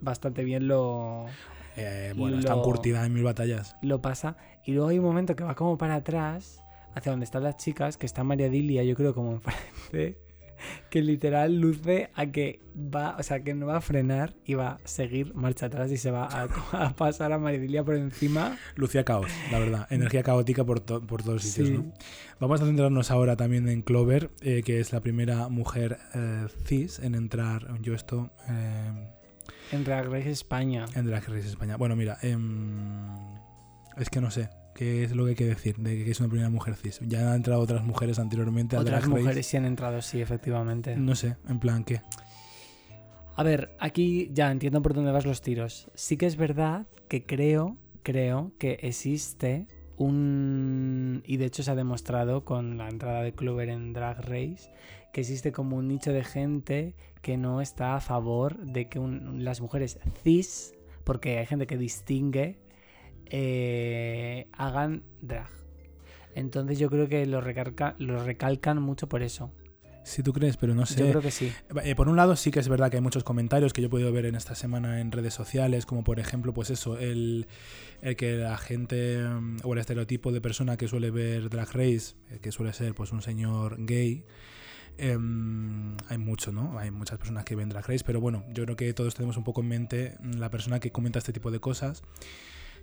[0.00, 1.26] bastante bien lo,
[1.76, 3.76] Eh, bueno, lo- curtida en mil batallas.
[3.82, 4.36] lo pasa.
[4.66, 6.62] Y luego hay un momento que va como para atrás,
[6.94, 9.32] hacia donde están las chicas, que está María Dilia, yo creo, como
[9.92, 10.18] enfrente,
[10.90, 14.72] que literal luce a que va, o sea, que no va a frenar y va
[14.72, 16.44] a seguir marcha atrás y se va a,
[16.86, 18.56] a pasar a María Dilia por encima.
[18.76, 19.86] Lucía caos, la verdad.
[19.90, 21.74] Energía caótica por, to- por todos sitios, Sí.
[21.74, 21.92] ¿no?
[22.40, 26.98] Vamos a centrarnos ahora también en Clover, eh, que es la primera mujer eh, cis
[27.00, 28.92] en entrar, yo esto, eh,
[29.72, 30.86] En Drag Race España.
[30.94, 31.76] en Drag Race España.
[31.76, 33.08] Bueno, mira, em,
[33.96, 36.28] es que no sé qué es lo que hay que decir de que es una
[36.28, 37.00] primera mujer cis.
[37.06, 39.08] Ya han entrado otras mujeres anteriormente a Otras Race.
[39.22, 40.96] mujeres sí han entrado, sí, efectivamente.
[40.96, 42.00] No sé, en plan, ¿qué?
[43.36, 45.90] A ver, aquí ya entiendo por dónde vas los tiros.
[45.94, 51.22] Sí que es verdad que creo, creo que existe un...
[51.26, 54.70] Y de hecho se ha demostrado con la entrada de Clover en Drag Race,
[55.12, 59.44] que existe como un nicho de gente que no está a favor de que un-
[59.44, 62.58] las mujeres cis, porque hay gente que distingue,
[63.30, 65.48] eh, hagan drag.
[66.34, 69.52] Entonces yo creo que lo, recalcan mucho por eso.
[70.02, 71.00] Si tú crees, pero no sé.
[71.00, 71.52] Yo creo que sí.
[71.84, 73.90] Eh, por un lado sí que es verdad que hay muchos comentarios que yo he
[73.90, 77.46] podido ver en esta semana en redes sociales, como por ejemplo, pues eso, el,
[78.00, 82.14] el que la gente mm, o el estereotipo de persona que suele ver Drag Race,
[82.30, 84.24] eh, que suele ser pues un señor gay,
[84.96, 86.78] em, hay mucho, ¿no?
[86.78, 89.44] Hay muchas personas que ven Drag Race, pero bueno, yo creo que todos tenemos un
[89.44, 92.02] poco en mente mm, la persona que comenta este tipo de cosas,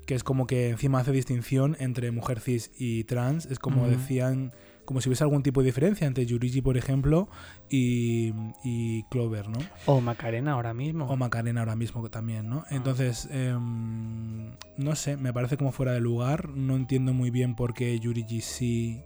[0.08, 4.54] que es como que encima hace distinción entre mujer cis y trans, es como decían,
[4.86, 7.28] como si hubiese algún tipo de diferencia entre Yurigi, por ejemplo,
[7.70, 9.60] y, y Clover, ¿no?
[9.86, 11.06] O Macarena ahora mismo.
[11.10, 12.64] O Macarena ahora mismo también, ¿no?
[12.72, 16.50] Entonces, em, no sé, me parece como fuera de lugar.
[16.50, 19.02] No entiendo muy bien por qué Yurigi sí.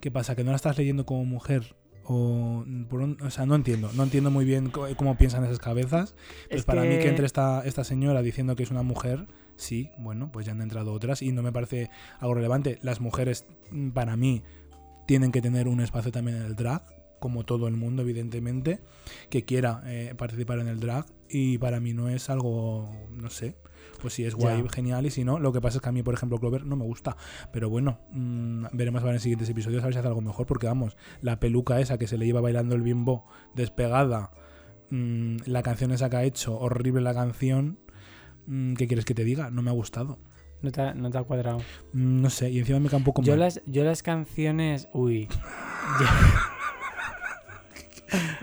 [0.00, 0.36] ¿Qué pasa?
[0.36, 1.74] ¿Que no la estás leyendo como mujer?
[2.04, 3.90] O, por un- o sea, no entiendo.
[3.94, 6.14] No entiendo muy bien cómo piensan esas cabezas.
[6.48, 9.26] Pues Es para mí que que- entre esta, esta señora diciendo que es una mujer,
[9.56, 11.90] sí, bueno, pues ya han entrado otras y no me parece
[12.20, 12.78] algo relevante.
[12.82, 14.42] Las mujeres, mm, para mí,
[15.06, 16.82] tienen que tener un espacio también en el drag,
[17.20, 18.80] como todo el mundo, evidentemente,
[19.30, 21.06] que quiera eh, participar en el drag.
[21.28, 23.56] Y para mí no es algo, no sé,
[24.00, 26.02] pues si es guay, genial, y si no, lo que pasa es que a mí,
[26.02, 27.16] por ejemplo, Clover no me gusta.
[27.52, 30.46] Pero bueno, mm, veremos a ver en siguientes episodios a ver si hace algo mejor,
[30.46, 34.30] porque vamos, la peluca esa que se le iba bailando el bimbo despegada,
[34.90, 37.78] mm, la canción esa que ha hecho, horrible la canción.
[38.46, 39.50] Mm, ¿Qué quieres que te diga?
[39.50, 40.18] No me ha gustado.
[40.62, 41.58] No te, ha- no te ha cuadrado.
[41.92, 43.40] Mm, No sé, y encima me cae un poco Yo mal.
[43.40, 44.88] las, yo las canciones.
[44.94, 45.28] Uy.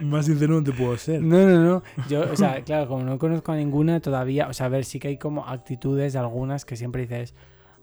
[0.02, 1.22] Más sincero no te puedo ser.
[1.22, 1.84] No, no, no.
[2.10, 4.48] Yo, o sea, claro, como no conozco a ninguna todavía.
[4.50, 7.34] O sea, a ver, sí que hay como actitudes de algunas que siempre dices.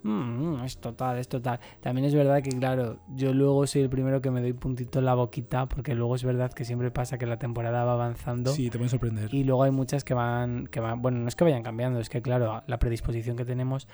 [0.02, 1.60] "Mm, es total, es total.
[1.80, 5.04] También es verdad que, claro, yo luego soy el primero que me doy puntito en
[5.04, 5.66] la boquita.
[5.66, 8.52] Porque luego es verdad que siempre pasa que la temporada va avanzando.
[8.52, 9.32] Sí, te pueden sorprender.
[9.32, 12.08] Y luego hay muchas que van, que van, bueno, no es que vayan cambiando, es
[12.08, 13.88] que claro, la predisposición que tenemos.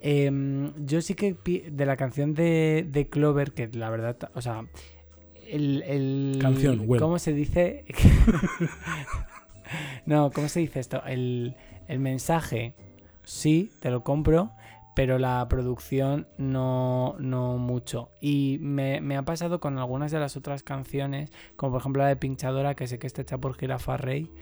[0.00, 1.36] Em, yo sí que
[1.70, 4.66] de la canción de, de Clover, que la verdad, o sea,
[5.48, 5.82] el...
[5.86, 6.86] el Canción.
[6.86, 7.84] ¿Cómo se dice?
[10.06, 11.02] no, ¿cómo se dice esto?
[11.06, 11.56] El,
[11.88, 12.74] el mensaje,
[13.24, 14.52] sí, te lo compro,
[14.96, 18.08] pero la producción no, no mucho.
[18.18, 22.08] Y me, me ha pasado con algunas de las otras canciones, como por ejemplo la
[22.08, 24.32] de Pinchadora, que sé que está hecha por Girafa Rey,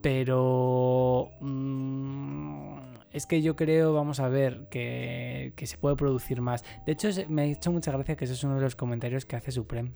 [0.00, 2.78] pero mm,
[3.12, 6.64] es que yo creo, vamos a ver, que, que se puede producir más.
[6.86, 9.36] De hecho, me ha hecho mucha gracia que ese es uno de los comentarios que
[9.36, 9.92] hace Supreme.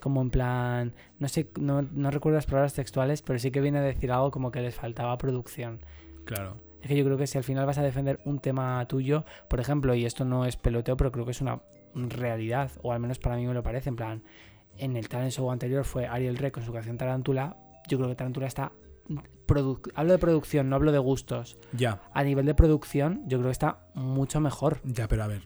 [0.00, 3.78] Como en plan, no sé, no, no recuerdo las palabras textuales, pero sí que viene
[3.78, 5.80] a decir algo como que les faltaba producción.
[6.26, 6.65] Claro.
[6.86, 9.58] Es que yo creo que si al final vas a defender un tema tuyo, por
[9.58, 11.60] ejemplo, y esto no es peloteo, pero creo que es una
[11.96, 14.22] realidad, o al menos para mí me lo parece, en plan,
[14.78, 17.56] en el talent show anterior fue Ariel Rey con su canción Tarántula,
[17.88, 18.70] yo creo que Tarántula está...
[19.96, 21.58] Hablo de producción, no hablo de gustos.
[21.72, 24.80] Ya, A nivel de producción, yo creo que está mucho mejor.
[24.84, 25.42] ya, pero a ver.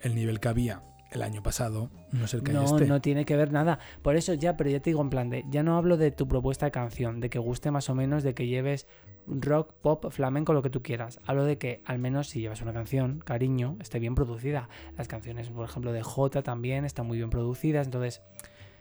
[0.00, 0.80] El nivel que había
[1.12, 2.86] el año pasado no es el que hay No, este.
[2.86, 3.78] no tiene que ver nada.
[4.00, 6.26] Por eso ya, pero ya te digo en plan de, ya no hablo de tu
[6.26, 8.86] propuesta de canción, de que guste más o menos, de que lleves
[9.26, 11.20] rock, pop, flamenco, lo que tú quieras.
[11.26, 14.68] Hablo de que al menos si llevas una canción, cariño, esté bien producida.
[14.96, 18.22] Las canciones, por ejemplo, de J también están muy bien producidas, entonces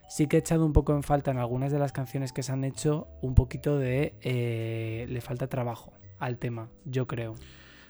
[0.10, 2.52] sí que he echado un poco en falta en algunas de las canciones que se
[2.52, 4.14] han hecho un poquito de...
[4.22, 7.36] eh, le falta trabajo al tema, yo creo.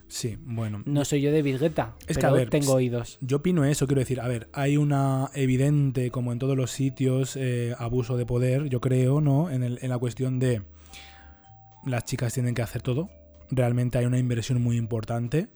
[0.08, 0.84] Sí, bueno.
[0.86, 3.18] No soy yo de Guetta, Es que, pero a ver, tengo oídos.
[3.22, 7.38] Yo opino eso, quiero decir, a ver, hay una evidente, como en todos los sitios,
[7.38, 9.50] eh, abuso de poder, yo creo, ¿no?
[9.50, 10.64] En, el- en la cuestión de
[11.86, 13.10] las chicas tienen que hacer todo.
[13.50, 15.48] Realmente hay una inversión muy importante.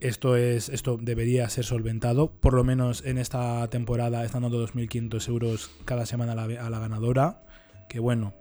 [0.00, 2.32] Esto es, esto debería ser solventado.
[2.32, 6.70] Por lo menos en esta temporada están dando 2.500 euros cada semana a la, a
[6.70, 7.44] la ganadora.
[7.88, 8.34] Que bueno,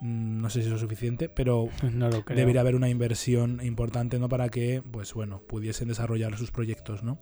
[0.00, 2.36] mm, no sé si eso es suficiente, pero No lo creo.
[2.38, 4.28] debería haber una inversión importante, ¿no?
[4.28, 7.18] Para que, pues bueno, pudiesen desarrollar sus proyectos, ¿no?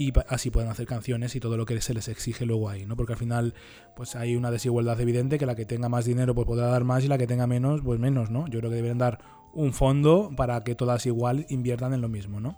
[0.00, 2.96] Y así pueden hacer canciones y todo lo que se les exige luego ahí, ¿no?
[2.96, 3.54] Porque al final
[3.94, 7.04] pues hay una desigualdad evidente que la que tenga más dinero pues podrá dar más
[7.04, 8.46] y la que tenga menos pues menos, ¿no?
[8.48, 9.18] Yo creo que deberían dar
[9.52, 12.56] un fondo para que todas igual inviertan en lo mismo, ¿no?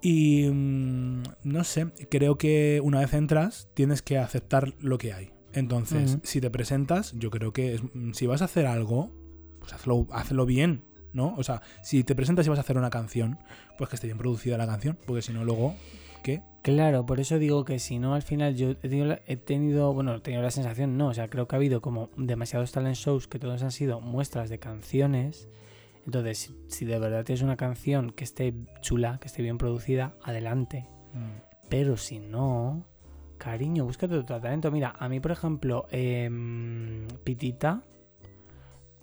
[0.00, 5.30] Y mm, no sé, creo que una vez entras tienes que aceptar lo que hay.
[5.52, 9.10] Entonces, si te presentas, yo creo que es- mm, si vas a hacer algo,
[9.60, 11.34] pues hazlo, hazlo bien, ¿no?
[11.36, 13.38] O sea, si te presentas y vas a hacer una canción,
[13.78, 15.74] pues que esté bien producida la canción, porque si no luego,
[16.24, 16.42] ¿qué?
[16.62, 19.92] Claro, por eso digo que si no, al final yo he tenido, la- he tenido,
[19.92, 22.96] bueno, he tenido la sensación, no, o sea, creo que ha habido como demasiados talent
[22.96, 25.48] shows que todos han sido muestras de canciones.
[26.06, 30.14] Entonces, si, si de verdad tienes una canción que esté chula, que esté bien producida,
[30.22, 30.86] adelante.
[31.68, 32.84] Pero si no,
[33.38, 34.70] cariño, búscate otro talento.
[34.70, 37.82] Mira, a mí, por ejemplo, em, Pitita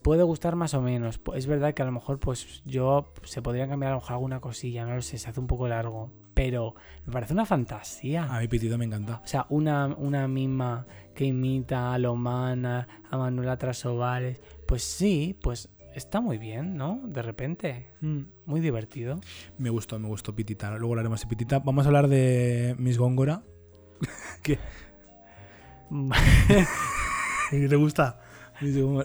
[0.02, 1.20] puede gustar más o menos.
[1.36, 4.40] Es verdad que a lo mejor, pues yo se podría cambiar a lo mejor alguna
[4.40, 6.12] cosilla, no lo sé, se hace un poco largo.
[6.44, 6.74] Pero
[7.06, 8.24] me parece una fantasía.
[8.24, 9.22] A mí Pitito me encanta.
[9.24, 14.42] O sea, una, una mima que imita a Lomana, a Manuela Trasovares.
[14.66, 17.00] Pues sí, pues está muy bien, ¿no?
[17.04, 17.92] De repente.
[18.02, 18.22] Mm.
[18.46, 19.20] Muy divertido.
[19.60, 20.72] Me gustó, me gustó Pitita.
[20.72, 21.60] Luego hablaremos de Pitita.
[21.60, 23.44] Vamos a hablar de Miss Góngora.
[27.52, 28.20] ¿Te gusta?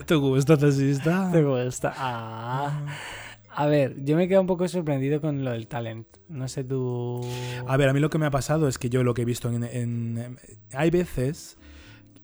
[0.06, 1.30] ¿Te gusta, taxista?
[1.30, 1.92] ¿Te gusta?
[1.98, 2.96] Ah.
[3.58, 6.06] A ver, yo me quedo un poco sorprendido con lo del talent.
[6.28, 7.22] No sé tú.
[7.66, 9.24] A ver, a mí lo que me ha pasado es que yo lo que he
[9.24, 10.38] visto en,
[10.74, 11.56] Hay veces,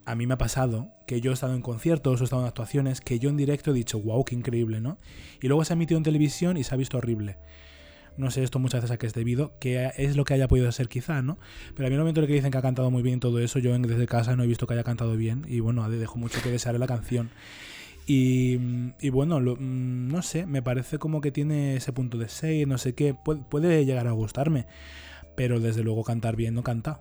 [0.04, 2.48] a mí me ha pasado, que yo he estado en conciertos o he estado en
[2.48, 4.98] actuaciones, que yo en directo he dicho, wow, qué increíble, ¿no?
[5.40, 7.38] Y luego se ha emitido en televisión y se ha visto horrible.
[8.18, 10.70] No sé esto muchas veces a qué es debido, que es lo que haya podido
[10.70, 11.38] ser quizá, ¿no?
[11.74, 13.20] Pero a mí en el momento en el que dicen que ha cantado muy bien
[13.20, 16.18] todo eso, yo desde casa no he visto que haya cantado bien y bueno, dejo
[16.18, 17.30] mucho que desear la canción.
[18.06, 18.58] Y,
[19.00, 22.66] y bueno, lo- mm, no sé, me parece como que tiene ese punto de 6,
[22.66, 24.66] no sé qué, puede, puede llegar a gustarme,
[25.36, 27.00] pero desde luego cantar bien no canta.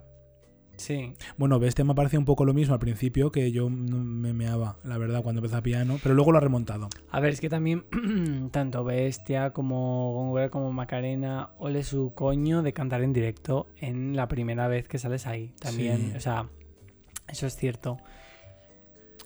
[0.76, 1.12] Sí.
[1.36, 4.96] Bueno, Bestia me parecía un poco lo mismo al principio, que yo me meaba, la
[4.98, 6.88] verdad, cuando empezó a piano, pero luego lo ha remontado.
[7.10, 7.84] A ver, es que también
[8.50, 14.66] tanto Bestia como como Macarena, ole su coño de cantar en directo en la primera
[14.66, 15.52] vez que sales ahí.
[15.60, 16.16] También, Sí.
[16.16, 16.48] o sea,
[17.28, 17.98] eso es cierto.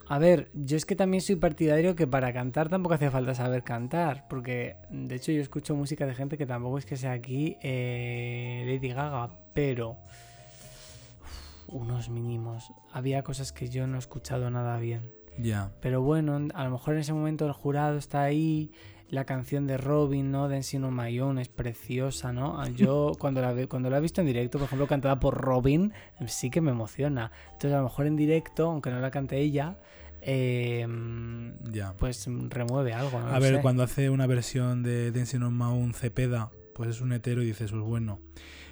[0.09, 3.63] A ver, yo es que también soy partidario que para cantar tampoco hace falta saber
[3.63, 7.57] cantar, porque de hecho yo escucho música de gente que tampoco es que sea aquí
[7.61, 9.97] eh, Lady Gaga, pero
[11.21, 12.71] uf, unos mínimos.
[12.93, 15.11] Había cosas que yo no he escuchado nada bien.
[15.37, 15.71] Ya.
[15.81, 18.71] Pero bueno, a lo mejor en ese momento el jurado está ahí.
[19.09, 20.43] La canción de Robin, ¿no?
[20.43, 22.65] On My Own es preciosa, ¿no?
[22.69, 25.93] Yo cuando la, cuando la he visto en directo, por ejemplo, cantada por Robin,
[26.25, 27.31] sí que me emociona.
[27.45, 29.77] Entonces a lo mejor en directo, aunque no la cante ella,
[30.21, 30.85] eh,
[31.71, 31.93] Ya.
[31.97, 33.27] pues remueve algo, ¿no?
[33.27, 33.61] A ver, sé.
[33.61, 37.47] cuando hace una versión de Dancing on My Own Cepeda, pues es un hetero y
[37.47, 38.19] dices, pues bueno.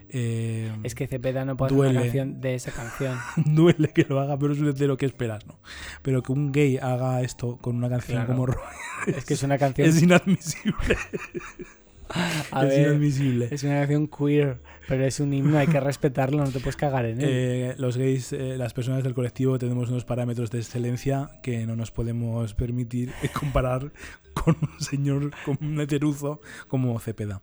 [0.10, 2.02] eh, Es que Cepeda no puede hacer una duele.
[2.06, 3.18] canción de esa canción.
[3.46, 5.60] duele que lo haga, pero es un hetero que esperas, ¿no?
[6.02, 8.28] Pero que un gay haga esto con una canción Claro.
[8.34, 8.62] como Ro-
[9.08, 9.88] es que es una canción...
[9.88, 10.98] es inadmisible.
[12.10, 13.48] a es ver, inadmisible.
[13.52, 17.06] es una canción queer, pero es un himno, hay que respetarlo, no te puedes cagar
[17.06, 17.28] en él.
[17.30, 21.76] Eh, los gays, eh, las personas del colectivo, tenemos unos parámetros de excelencia que no
[21.76, 23.92] nos podemos permitir comparar
[24.34, 27.42] con un señor, con un heteruzo como Cepeda.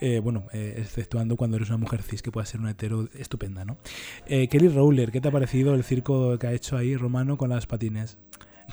[0.00, 3.64] Eh, bueno, eh, exceptuando cuando eres una mujer cis, que puede ser una hetero estupenda,
[3.64, 3.78] ¿no?
[4.26, 7.50] Eh, Kelly Rowler, ¿qué te ha parecido el circo que ha hecho ahí Romano con
[7.50, 8.18] las patines?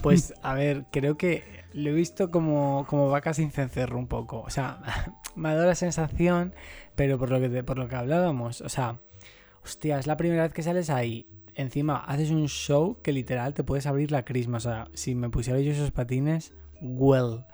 [0.02, 4.42] Pues a ver, creo que lo he visto como, como vaca sin cencerro un poco.
[4.42, 4.80] O sea,
[5.36, 6.54] me ha dado la sensación,
[6.96, 9.00] pero por lo que por lo que hablábamos, o sea,
[9.64, 11.28] hostia, es la primera vez que sales ahí.
[11.56, 14.58] Encima haces un show que literal te puedes abrir la crisma.
[14.58, 17.46] O sea, si me pusiera yo esos patines, well.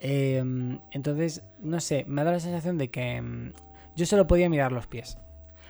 [0.00, 3.52] Em, entonces, no sé, me ha dado la sensación de que em,
[3.96, 5.18] yo solo podía mirar los pies.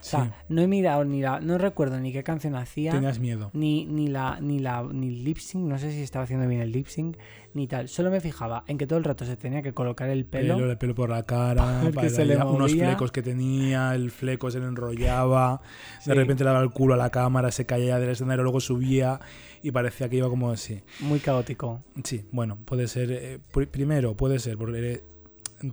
[0.02, 0.30] O sea, Sí.
[0.48, 1.38] no he mirado ni la.
[1.38, 3.50] No recuerdo ni qué canción hacía Tenías miedo.
[3.54, 6.60] ni, ni la ni la ni el lip sync, no sé si estaba haciendo bien
[6.60, 7.16] el lip sync,
[7.54, 7.88] ni tal.
[7.88, 10.56] Solo me fijaba en que todo el rato se tenía que colocar el pelo.
[10.56, 14.10] Pelo, el pelo por la cara, Porque para- se le unos flecos que tenía, el
[14.10, 15.60] fleco se le enrollaba,
[16.00, 18.58] Sí, de repente le daba el culo a la cámara, se caía del escenario, luego
[18.60, 19.20] subía
[19.62, 20.80] y parecía que iba como así.
[21.00, 21.80] muy caótico.
[22.02, 23.12] Sí, bueno, puede ser.
[23.12, 25.00] eh, pr- primero, puede ser porque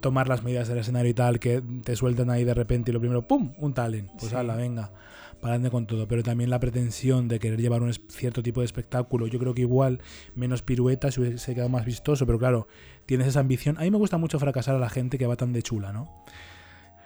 [0.01, 2.99] tomar las medidas del escenario y tal, que te sueltan ahí de repente y lo
[2.99, 3.53] primero, ¡pum!
[3.57, 4.09] Un talent.
[4.19, 4.35] Pues Sí.
[4.35, 4.91] ala, venga,
[5.41, 6.07] para adelante con todo.
[6.07, 9.27] Pero también la pretensión de querer llevar un cierto tipo de espectáculo.
[9.27, 9.99] Yo creo que igual
[10.35, 12.67] menos piruetas se hubiese quedado más vistoso, pero claro,
[13.05, 13.77] tienes esa ambición.
[13.77, 16.09] A mí me gusta mucho fracasar a la gente que va tan de chula, ¿no?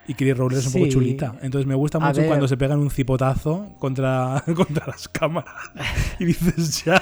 [0.07, 1.35] Y Chris Roller es un poco chulita.
[1.41, 5.53] Entonces me gusta mucho cuando se pegan un cipotazo contra, contra las cámaras
[6.19, 7.01] y dices, ya,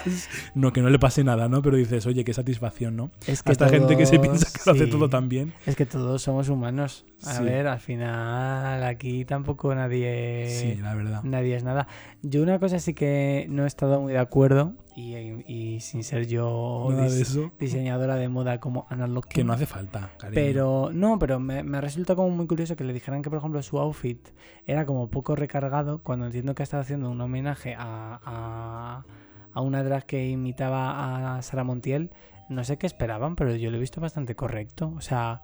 [0.54, 1.62] no, que no le pase nada, ¿no?
[1.62, 3.12] Pero dices, oye, qué satisfacción, ¿no?
[3.28, 5.54] Es que Hasta gente que se piensa que lo hace todo tan bien.
[5.66, 7.06] Es que todos somos humanos.
[7.26, 7.44] A Sí.
[7.44, 10.48] ver, al final aquí tampoco nadie...
[10.50, 11.22] Sí, la verdad.
[11.24, 11.88] Nadie es nada.
[12.24, 15.16] Yo una cosa sí que no he estado muy de acuerdo y,
[15.48, 19.66] y sin ser yo dis- de diseñadora de moda como Anna Locking, Que no hace
[19.68, 20.34] falta, cariño.
[20.36, 23.62] Pero no, pero me, me resulta como muy curioso que le dijeran que, por ejemplo,
[23.62, 24.30] su outfit
[24.66, 29.06] era como poco recargado cuando entiendo que estaba haciendo un homenaje a, a,
[29.54, 32.10] a una drag que imitaba a Sara Montiel.
[32.50, 34.92] No sé qué esperaban, pero yo lo he visto bastante correcto.
[34.98, 35.42] O sea,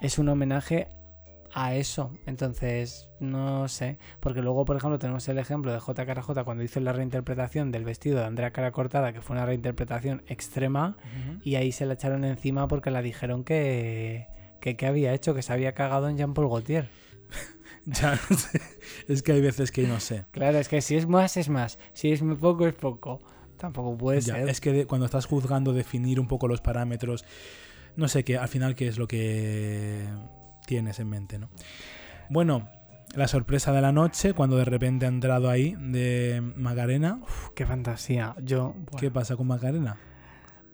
[0.00, 0.88] es un homenaje
[1.54, 2.12] a eso.
[2.26, 3.98] Entonces, no sé.
[4.20, 8.18] Porque luego, por ejemplo, tenemos el ejemplo de JKRJ cuando hizo la reinterpretación del vestido
[8.18, 10.96] de Andrea Cara Cortada, que fue una reinterpretación extrema.
[11.42, 14.26] Y ahí se la echaron encima porque la dijeron que,
[14.60, 16.88] que, que había hecho, que se había cagado en Jean-Paul Gaultier.
[17.90, 18.60] Ya, no sé.
[19.08, 20.26] es que hay veces que no sé.
[20.32, 21.78] Claro, es que si es más, es más.
[21.94, 23.22] Si es muy poco, es poco.
[23.56, 24.48] Tampoco puede Ya, ser.
[24.50, 27.24] es que de- cuando estás juzgando, definir un poco los parámetros,
[27.96, 30.04] no sé qué, al final qué es lo que
[30.66, 31.48] tienes en mente, ¿no?
[32.30, 32.68] Bueno,
[33.14, 37.18] la sorpresa de la noche, cuando de repente ha entrado ahí de Macarena.
[37.22, 38.36] Uf, qué fantasía.
[38.42, 39.96] Yo, ¿Qué pasa con Macarena?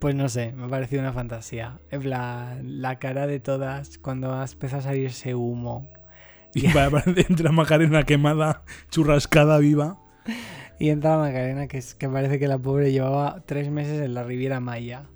[0.05, 1.79] pues no sé, me ha parecido una fantasía.
[1.88, 5.88] Plan, la cara de todas cuando empieza a salirse humo.
[6.53, 6.66] Y
[7.29, 9.98] entra Macarena quemada, churrascada, viva.
[10.79, 14.24] Y entra Macarena, que, es, que parece que la pobre llevaba tres meses en la
[14.24, 15.07] Riviera Maya.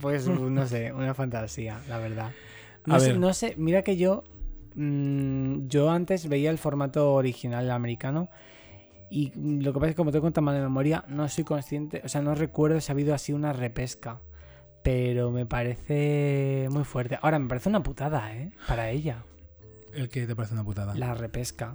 [0.00, 2.32] Pues no sé, una fantasía, la verdad.
[2.86, 3.18] No sé, ver.
[3.18, 4.24] no sé, mira que yo.
[4.74, 8.28] mm, yo antes veía el formato original, el americano.
[9.10, 12.08] Y lo que pasa es que, como tengo tan mala memoria, no soy consciente, o
[12.08, 14.20] sea, no recuerdo si ha habido así una repesca.
[14.82, 17.18] Pero me parece muy fuerte.
[17.22, 18.50] Ahora, me parece una putada, ¿eh?
[18.68, 19.24] Para ella,
[19.94, 20.94] El que te parece una putada.
[20.94, 21.74] La, la repesca.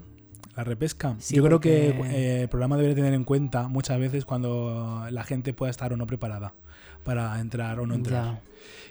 [0.55, 1.15] repesca.
[1.19, 5.23] Sí, Yo creo que eh, el programa debería tener en cuenta muchas veces cuando la
[5.23, 6.53] gente pueda estar o no preparada
[7.04, 8.26] para entrar o no entrar.
[8.26, 8.42] Ya.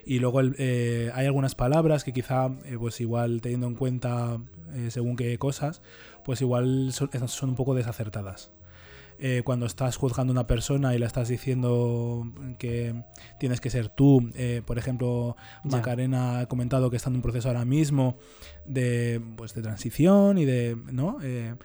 [0.05, 4.37] Y luego el- eh, hay algunas palabras que quizá, eh, pues igual teniendo en cuenta
[4.73, 5.81] eh, según qué cosas,
[6.25, 8.51] pues igual son, son un poco desacertadas.
[9.21, 12.25] Eh, cuando estás juzgando a una persona y la estás diciendo
[12.57, 13.03] que
[13.37, 15.35] tienes que ser tú, eh, por ejemplo.
[15.65, 18.17] Macarena ha comentado que está en un proceso ahora mismo
[18.65, 21.17] de, pues, de transición y de, ¿no?
[21.21, 21.55] Eh,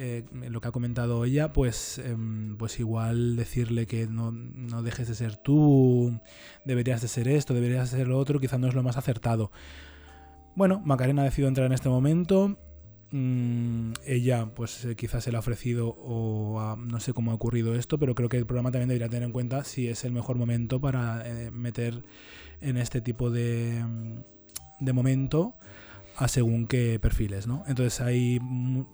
[0.00, 5.08] eh, lo que ha comentado ella, pues, em, pues igual decirle que no, no dejes
[5.08, 6.20] de ser tú,
[6.64, 9.50] deberías de ser esto, deberías de ser lo otro, quizás no es lo más acertado.
[10.54, 12.56] Bueno, Macarena ha decidido entrar en este momento.
[13.10, 17.74] Mm, ella, pues eh, quizás se le ha ofrecido o no sé cómo ha ocurrido
[17.74, 20.36] esto, pero creo que el programa también debería tener en cuenta si es el mejor
[20.36, 22.04] momento para eh, meter
[22.60, 23.84] en este tipo de,
[24.78, 25.54] de momento
[26.18, 27.62] a según qué perfiles, ¿no?
[27.68, 28.40] Entonces hay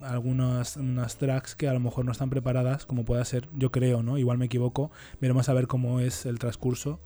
[0.02, 4.02] algunas unas tracks que a lo mejor no están preparadas, como pueda ser, yo creo,
[4.02, 4.18] ¿no?
[4.18, 4.90] Igual me equivoco,
[5.22, 7.00] veremos a ver cómo es el transcurso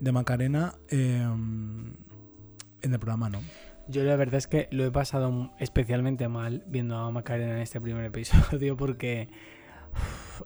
[0.00, 3.40] de Macarena eh, en el programa, ¿no?
[3.86, 7.80] Yo la verdad es que lo he pasado especialmente mal viendo a Macarena en este
[7.80, 9.28] primer episodio porque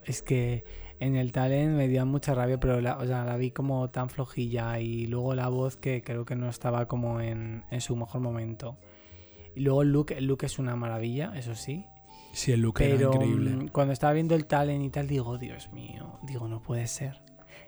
[0.04, 0.64] es que
[1.00, 4.10] en el talent me dio mucha rabia, pero la, o sea, la vi como tan
[4.10, 8.20] flojilla y luego la voz que creo que no estaba como en, en su mejor
[8.20, 8.76] momento.
[9.58, 11.84] Y luego el look, el look es una maravilla, eso sí.
[12.32, 13.50] Sí, el look Pero era increíble.
[13.50, 17.20] mm, cuando estaba viendo el talent y tal, digo, Dios mío, digo, no puede ser.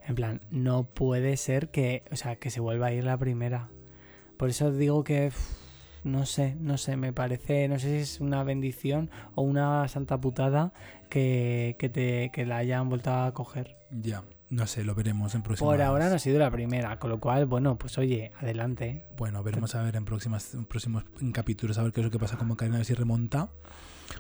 [0.07, 3.71] En plan, no puede ser que, o sea, que se vuelva a ir la primera.
[4.37, 5.33] Por eso digo que,
[6.05, 10.21] no sé, no sé, me parece, no sé si es una bendición o una santa
[10.21, 10.73] putada
[11.09, 13.75] que, que, te, que la hayan vuelto a coger.
[13.91, 15.73] Ya, no sé, lo veremos en próximas.
[15.73, 19.07] Por ahora no ha sido la primera, con lo cual, bueno, pues oye, adelante.
[19.17, 22.19] Bueno, veremos a ver en próximas en próximos capítulos a ver qué es lo que
[22.19, 23.49] pasa con Macarena, a ver si remonta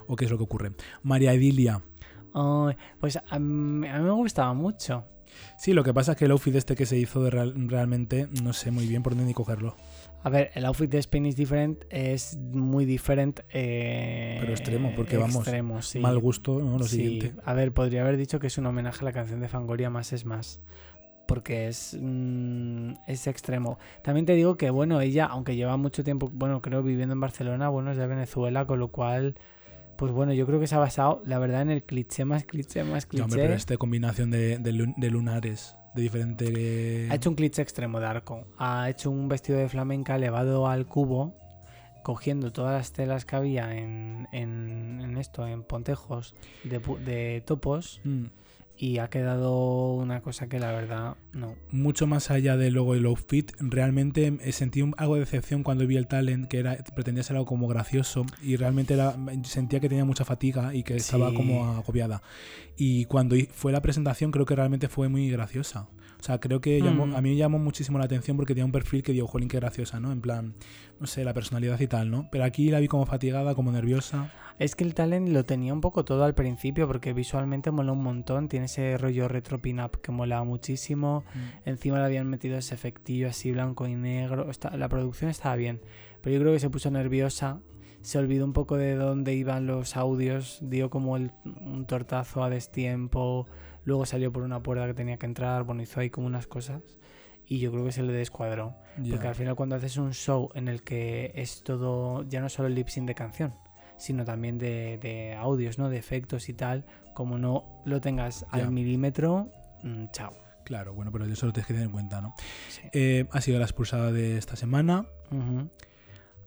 [0.06, 0.72] o qué es lo que ocurre.
[1.02, 1.82] María Edilia.
[3.00, 5.04] Pues a mí, a mí me gustaba mucho.
[5.58, 8.28] Sí, lo que pasa es que el outfit este que se hizo de real- realmente
[8.42, 9.76] no sé muy bien por dónde ni cogerlo.
[10.22, 13.42] A ver, el outfit de Spain is different es muy diferente.
[13.52, 15.98] eh, Pero extremo, porque vamos, extremo, sí.
[15.98, 16.78] Mal gusto, ¿no?
[16.78, 16.96] Lo Sí.
[16.96, 17.32] siguiente.
[17.44, 20.12] A ver, podría haber dicho que es un homenaje a la canción de Fangoria Más
[20.12, 20.60] es Más.
[21.26, 23.78] Porque es, mm, es extremo.
[24.02, 27.68] También te digo que, bueno, ella, aunque lleva mucho tiempo, bueno, creo viviendo en Barcelona,
[27.68, 29.36] bueno, es de Venezuela, con lo cual,
[29.96, 32.82] pues bueno, yo creo que se ha basado, la verdad, en el cliché más cliché
[32.84, 33.22] más cliché.
[33.22, 37.08] hombre, pero esta combinación de, de lun- de lunares, de diferente.
[37.10, 38.46] Ha hecho un cliché extremo de arco.
[38.58, 41.34] Ha hecho un vestido de flamenca elevado al cubo,
[42.02, 48.00] cogiendo todas las telas que había en, en, en esto, en pontejos de, de topos,
[48.04, 48.26] Mm,
[48.82, 51.54] y ha quedado una cosa que la verdad no.
[51.70, 56.06] mucho más allá de luego el outfit, realmente sentí algo de decepción cuando vi el
[56.06, 59.14] talent, que era pretendía ser algo como gracioso y realmente era-
[59.44, 61.36] sentía que tenía mucha fatiga y que estaba Sí.
[61.36, 62.22] como agobiada.
[62.78, 65.86] Y cuando fue la presentación creo que realmente fue muy graciosa.
[66.20, 67.14] O sea, creo que llamó- Mm.
[67.16, 69.56] a mí me llamó muchísimo la atención porque tenía un perfil que digo, jolín, qué
[69.58, 70.12] graciosa, ¿no?
[70.12, 70.54] En plan,
[71.00, 72.28] no sé, la personalidad y tal, ¿no?
[72.30, 74.30] Pero aquí la vi como fatigada, como nerviosa.
[74.58, 78.02] Es que el talent lo tenía un poco todo al principio porque visualmente mola un
[78.02, 81.24] montón, tiene ese rollo retro pin-up que mola muchísimo.
[81.64, 84.50] Encima le habían metido ese efectillo así blanco y negro.
[84.50, 85.80] Está- la producción estaba bien,
[86.20, 87.60] pero yo creo que se puso nerviosa.
[88.02, 92.50] Se olvidó un poco de dónde iban los audios, dio como el- un tortazo a
[92.50, 93.46] destiempo,
[93.84, 96.82] luego salió por una puerta que tenía que entrar, bueno, hizo ahí como unas cosas
[97.46, 98.76] y yo creo que se le descuadró.
[99.10, 102.68] Porque al final cuando haces un show en el que es todo, ya no solo
[102.68, 103.54] el lip sync de canción,
[103.96, 105.88] sino también de, de audios, ¿no?
[105.88, 109.50] De efectos y tal, como no lo tengas al milímetro,
[109.82, 110.32] mm, chao.
[110.64, 112.34] Claro, bueno, pero eso lo tienes que tener en cuenta, ¿no?
[112.68, 112.82] Sí.
[112.92, 115.06] Eh, ha sido la expulsada de esta semana.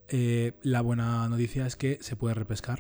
[0.08, 2.80] Eh, la buena noticia es que se puede repescar.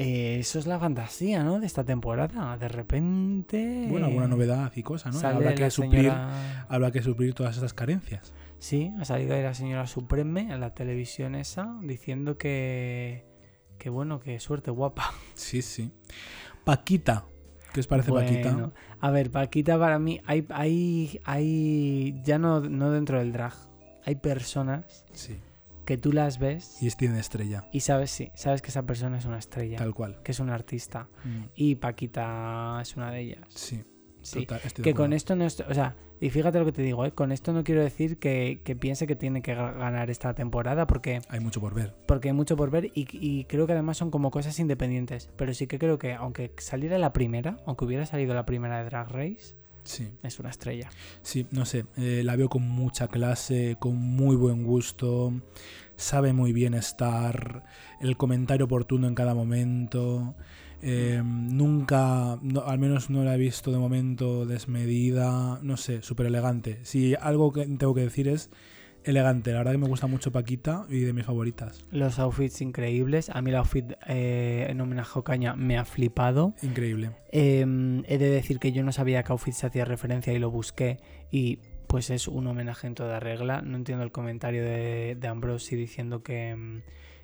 [0.00, 1.58] Eh, eso es la fantasía, ¿no?
[1.58, 2.56] De esta temporada.
[2.56, 3.86] De repente.
[3.90, 5.18] Bueno, alguna novedad y cosa, ¿no?
[5.20, 8.32] Habrá que suplir, señora- habrá que suplir todas esas carencias.
[8.60, 13.26] Sí, ha salido ahí la señora Supreme en la televisión esa diciendo que.
[13.78, 15.12] Que bueno, que suerte guapa.
[15.34, 15.92] Sí, sí.
[16.64, 17.24] Paquita.
[17.72, 18.70] ¿Qué os parece Paquita?
[19.00, 23.52] A ver, Paquita para mí, hay, hay, hay ya no, no dentro del drag,
[24.04, 25.38] hay personas Sí.
[25.88, 29.16] Que tú las ves Y es tiene estrella, y sabes, sí, sabes que esa persona
[29.16, 30.20] es una estrella, tal cual.
[30.22, 31.08] que es un artista.
[31.24, 33.40] Mm, Y Paquita es una de ellas.
[33.48, 33.82] Sí,
[34.20, 34.44] Sí.
[34.44, 37.12] total, Que con esto no es, o sea, y fíjate lo que te digo, ¿eh?
[37.12, 40.86] con esto no quiero decir que, que piense que tiene que ga- ganar esta temporada
[40.86, 41.94] porque, Hay mucho por ver.
[42.06, 45.30] porque hay mucho por ver y, y creo que además son como cosas independientes.
[45.36, 48.84] Pero sí que creo que aunque saliera la primera, aunque hubiera salido la primera de
[48.90, 49.54] Drag Race,
[49.88, 50.90] Sí, es una estrella.
[51.22, 51.86] sí, no sé.
[51.96, 55.32] eh, la veo con mucha clase, con muy buen gusto.
[55.96, 57.64] Sabe muy bien estar.
[58.00, 60.34] El comentario oportuno en cada momento.
[60.82, 65.58] eh, nunca, no- al menos no la he visto de momento desmedida.
[65.62, 66.78] No sé, súper elegante.
[66.84, 68.50] Si algo que tengo que decir es
[69.08, 69.52] elegante.
[69.52, 71.84] La verdad que me gusta mucho Paquita y de mis favoritas.
[71.90, 73.30] Los outfits increíbles.
[73.30, 76.54] A mí el outfit eh, en homenaje a Ocaña me ha flipado.
[76.62, 77.12] Increíble.
[77.32, 77.64] Eh,
[78.06, 81.00] he de decir que yo no sabía que outfit se hacía referencia y lo busqué
[81.30, 83.62] y pues es un homenaje en toda regla.
[83.62, 86.82] No entiendo el comentario de, de Ambrosi diciendo que, mm,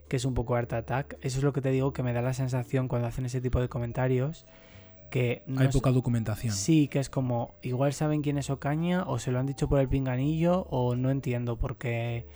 [0.08, 1.18] que es un poco Art Attack.
[1.20, 3.60] Eso es lo que te digo que me da la sensación cuando hacen ese tipo
[3.60, 4.46] de comentarios
[5.14, 6.52] que no Hay es- poca documentación.
[6.52, 9.78] Sí, que es como, igual saben quién es Ocaña, o se lo han dicho por
[9.78, 12.26] el pinganillo, o no entiendo, porque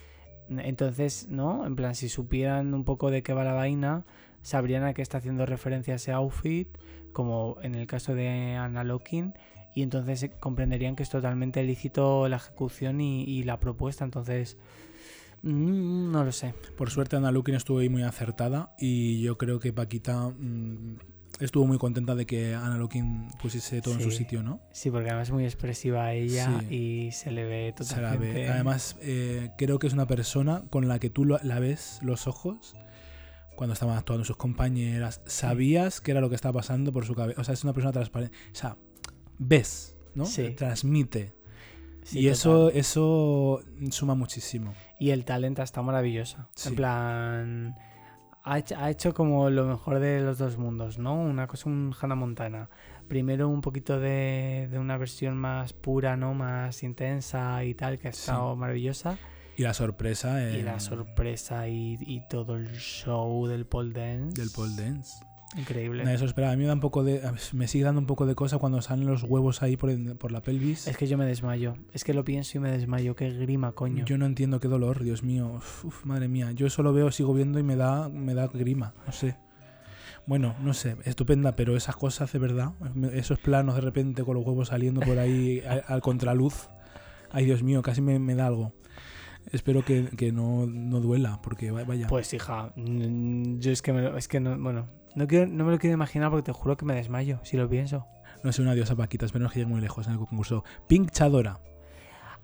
[0.49, 1.67] entonces, ¿no?
[1.67, 4.05] En plan, si supieran un poco de qué va la vaina,
[4.43, 6.69] sabrían a qué está haciendo referencia ese outfit,
[7.13, 9.35] como en el caso de Anna Locking,
[9.75, 14.57] y entonces comprenderían que es totalmente lícito la ejecución y, y la propuesta, entonces,
[15.43, 16.55] mm, no lo sé.
[16.77, 20.99] Por suerte Lukin estuvo ahí muy acertada y yo creo que Paquita mm,
[21.41, 24.61] estuvo muy contenta de que Ana Lukin pusiese todo en su sitio, ¿no?
[24.73, 26.75] Sí, porque además es muy expresiva ella Sí.
[26.75, 28.35] y se le ve Se la totalmente...
[28.41, 28.49] ve.
[28.49, 32.27] Además, eh, creo que es una persona con la que tú lo- la ves los
[32.27, 32.75] ojos
[33.57, 35.21] cuando estaban actuando sus compañeras.
[35.27, 37.41] Sabías qué era lo que estaba pasando por su cabeza.
[37.41, 38.37] O sea, es una persona transparente.
[38.53, 38.77] O sea,
[39.39, 40.25] ves, ¿no?
[40.27, 40.51] Sí.
[40.57, 41.35] Transmite.
[42.05, 43.61] Sí, y eso, eso
[43.91, 44.73] suma muchísimo.
[44.99, 46.49] Y el talento está maravilloso.
[46.55, 46.71] Sí.
[46.71, 47.77] En plan.
[48.51, 51.15] Ha hecho, ha hecho como lo mejor de los dos mundos, ¿no?
[51.21, 52.69] Una cosa, un Hannah Montana.
[53.09, 56.35] Primero un poquito de, de una versión más pura, ¿no?
[56.35, 58.21] Más intensa y tal, que ha Sí.
[58.21, 59.19] estado maravillosa.
[59.57, 64.41] Y la sorpresa Y la sorpresa y, y todo el show del pole dance.
[64.41, 65.13] del pole dance.
[65.57, 66.05] Increíble.
[66.05, 66.53] Nadie se lo esperaba.
[66.53, 67.23] A mí me da un poco de.
[67.53, 70.43] Me sigue dando un poco de cosa cuando salen los huevos ahí por, por la
[70.43, 70.87] pelvis.
[70.87, 71.75] Es que yo me desmayo.
[71.93, 73.17] Es que lo pienso y me desmayo.
[73.17, 74.05] Qué grima, coño.
[74.05, 75.53] Yo no entiendo qué dolor, Dios mío.
[75.57, 76.53] Uf, madre mía.
[76.53, 78.93] Yo eso lo veo, sigo viendo y me da, me da grima.
[79.07, 79.37] No sé.
[80.27, 82.73] Bueno, no sé, estupenda, pero esas cosas de verdad,
[83.15, 86.69] esos planos de repente con los huevos saliendo por ahí al, al contraluz.
[87.31, 88.75] Ay, Dios mío, casi me, me da algo.
[89.53, 92.07] Espero que, que no, no duela, porque va- vaya.
[92.09, 94.87] Pues hija, yo es que, me es que no, bueno,
[95.19, 97.69] no, quiero, no me lo quiero imaginar porque te juro que me desmayo si lo
[97.69, 98.07] pienso.
[98.43, 100.65] No sé, una diosa Paquita, espero que llegue muy lejos en el concurso.
[100.87, 101.61] Pink Chadora.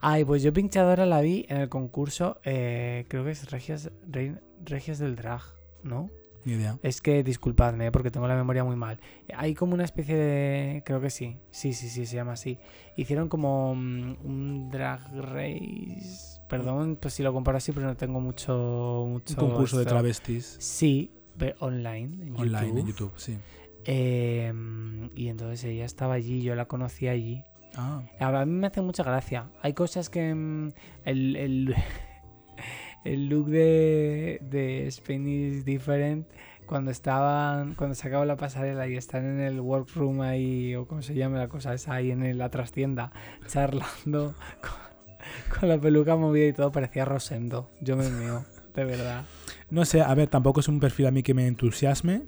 [0.00, 4.38] Ay, pues yo pinchadora la vi en el concurso, eh, creo que es Regias, Rein-
[4.62, 5.40] Regias del Drag,
[5.82, 6.10] ¿no?
[6.44, 6.76] Ni idea.
[6.82, 9.00] Es que disculpadme porque tengo la memoria muy mal.
[9.34, 10.82] Hay como una especie de...
[10.84, 11.38] Creo que sí.
[11.50, 12.58] Sí, sí, sí, se llama así.
[12.98, 16.38] Hicieron como mm, un drag race.
[16.50, 19.06] Perdón, pues si lo comparo así, pero no tengo mucho...
[19.08, 21.10] mucho Un concurso de travestis Sí,
[21.60, 22.24] online.
[22.26, 22.78] En online YouTube.
[22.80, 23.38] en YouTube, sí.
[23.86, 24.52] Eh,
[25.14, 27.42] y entonces ella estaba allí, yo la conocí allí.
[27.76, 29.50] Ah, A mí me hace mucha gracia.
[29.62, 30.34] Hay cosas que.
[30.34, 30.68] mm,
[31.04, 31.74] El, el,
[33.04, 36.26] el look de, de Spain is different.
[36.66, 41.02] cuando estaban, cuando se acaba la pasarela y están en el workroom ahí, o como
[41.02, 43.12] se llama la cosa esa, ahí en la trastienda,
[43.46, 47.70] charlando con, con la peluca movida y todo, parecía Rosendo.
[47.82, 49.24] Yo me meo, de verdad.
[49.70, 52.22] No sé, a ver, tampoco es un perfil a mí que me entusiasme.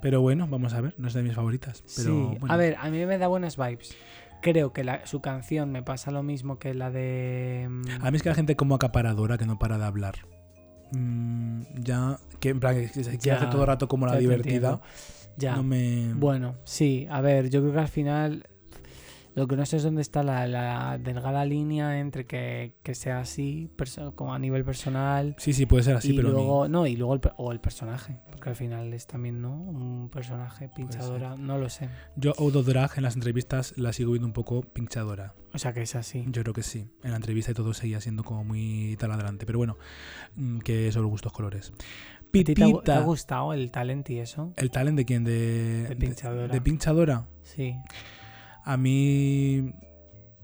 [0.00, 1.82] Pero bueno, vamos a ver, no es de mis favoritas.
[1.96, 2.52] Pero, sí, bueno.
[2.52, 3.94] a ver, a mí me da buenas vibes.
[4.42, 7.68] Creo que la- su canción me pasa lo mismo que la de...
[7.70, 10.14] mm, A mí es que la gente como acaparadora que no para de hablar.
[10.90, 13.00] Mm, ya, que en plan, que se
[13.32, 14.80] hacer todo el rato como la divertida.
[15.36, 15.54] Ya.
[15.56, 16.12] No me...
[16.14, 18.46] Bueno, sí, a ver, yo creo que al final
[19.34, 23.20] lo que no sé es dónde está la, la delgada línea entre que, que sea
[23.20, 23.70] así,
[24.14, 27.14] como a nivel personal, Sí, sí, puede ser así, y pero luego, no, y luego
[27.14, 29.54] el, o el personaje, porque al final es también, ¿no?
[29.54, 31.88] Un personaje pinchadora, no lo sé.
[32.16, 35.34] yo Odo Drag en las entrevistas la sigo viendo un poco pinchadora.
[35.54, 36.24] O sea que es así.
[36.28, 36.88] Yo creo que sí.
[37.02, 39.44] En la entrevista y todo seguía siendo como muy taladraante.
[39.44, 39.76] Pero bueno,
[40.34, 41.72] mm, que son gustos colores.
[41.74, 43.00] ¿A ti ¿Te, ha, te ha Pitita.
[43.00, 44.54] gustado el talent y eso?
[44.56, 45.24] ¿El talent de quién?
[45.24, 46.48] De, De pinchadora.
[46.54, 47.26] de pinchadora.
[47.42, 47.74] Sí.
[48.64, 49.72] A mí.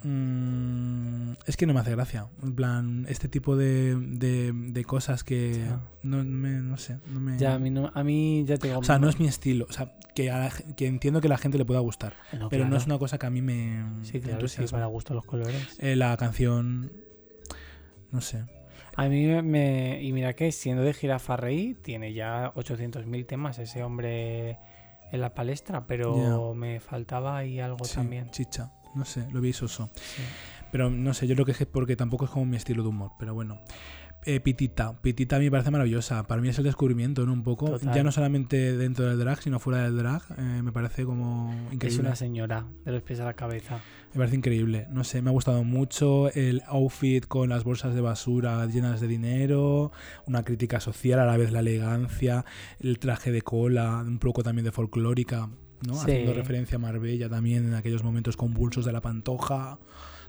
[0.02, 2.28] mm, es que no me hace gracia.
[2.42, 5.64] En plan, este tipo de, de, de cosas que.
[5.66, 5.80] Ya.
[6.02, 6.98] No, me, no sé.
[7.06, 8.80] No me, Ya, a mí, no, a mí ya te digo...
[8.80, 9.66] o sea, no es mi estilo.
[9.68, 12.14] O sea, que, a la que entiendo que a la gente le pueda gustar.
[12.38, 13.84] No, pero no es una cosa que a mí me.
[14.02, 15.76] Sí, claro, sí, para gusto los colores.
[15.78, 16.92] Eh, la canción.
[18.10, 18.44] No sé.
[18.96, 20.02] A mí me...
[20.02, 24.58] Y mira que siendo de Jirafa Rey, tiene ya 800.000 temas ese hombre
[25.12, 28.30] en la palestra, pero me faltaba ahí algo Sí, también.
[28.30, 28.72] Chicha.
[28.94, 29.90] No sé, lo vi soso.
[29.94, 30.22] Sí.
[30.70, 33.12] Pero no sé, yo creo que es porque tampoco es como mi estilo de humor.
[33.18, 33.58] Pero bueno.
[34.24, 35.00] Eh, Pitita.
[35.00, 36.26] Pitita a mí me parece maravillosa.
[36.26, 37.32] Para mí es el descubrimiento, ¿no?
[37.32, 37.66] Un poco.
[37.70, 37.94] Total.
[37.94, 40.22] Ya no solamente dentro del drag, sino fuera del drag.
[40.36, 42.00] eh, me parece como Es increíble.
[42.08, 43.80] una señora de los pies a la cabeza.
[44.12, 44.86] Me parece increíble.
[44.90, 49.06] No sé, me ha gustado mucho el outfit con las bolsas de basura llenas de
[49.06, 49.92] dinero,
[50.26, 52.44] una crítica social, a la vez la elegancia,
[52.80, 55.48] el traje de cola, un poco también de folclórica,
[55.86, 55.94] ¿no?
[55.94, 56.00] Sí.
[56.10, 59.78] Haciendo referencia a Marbella también en aquellos momentos convulsos de la pantoja.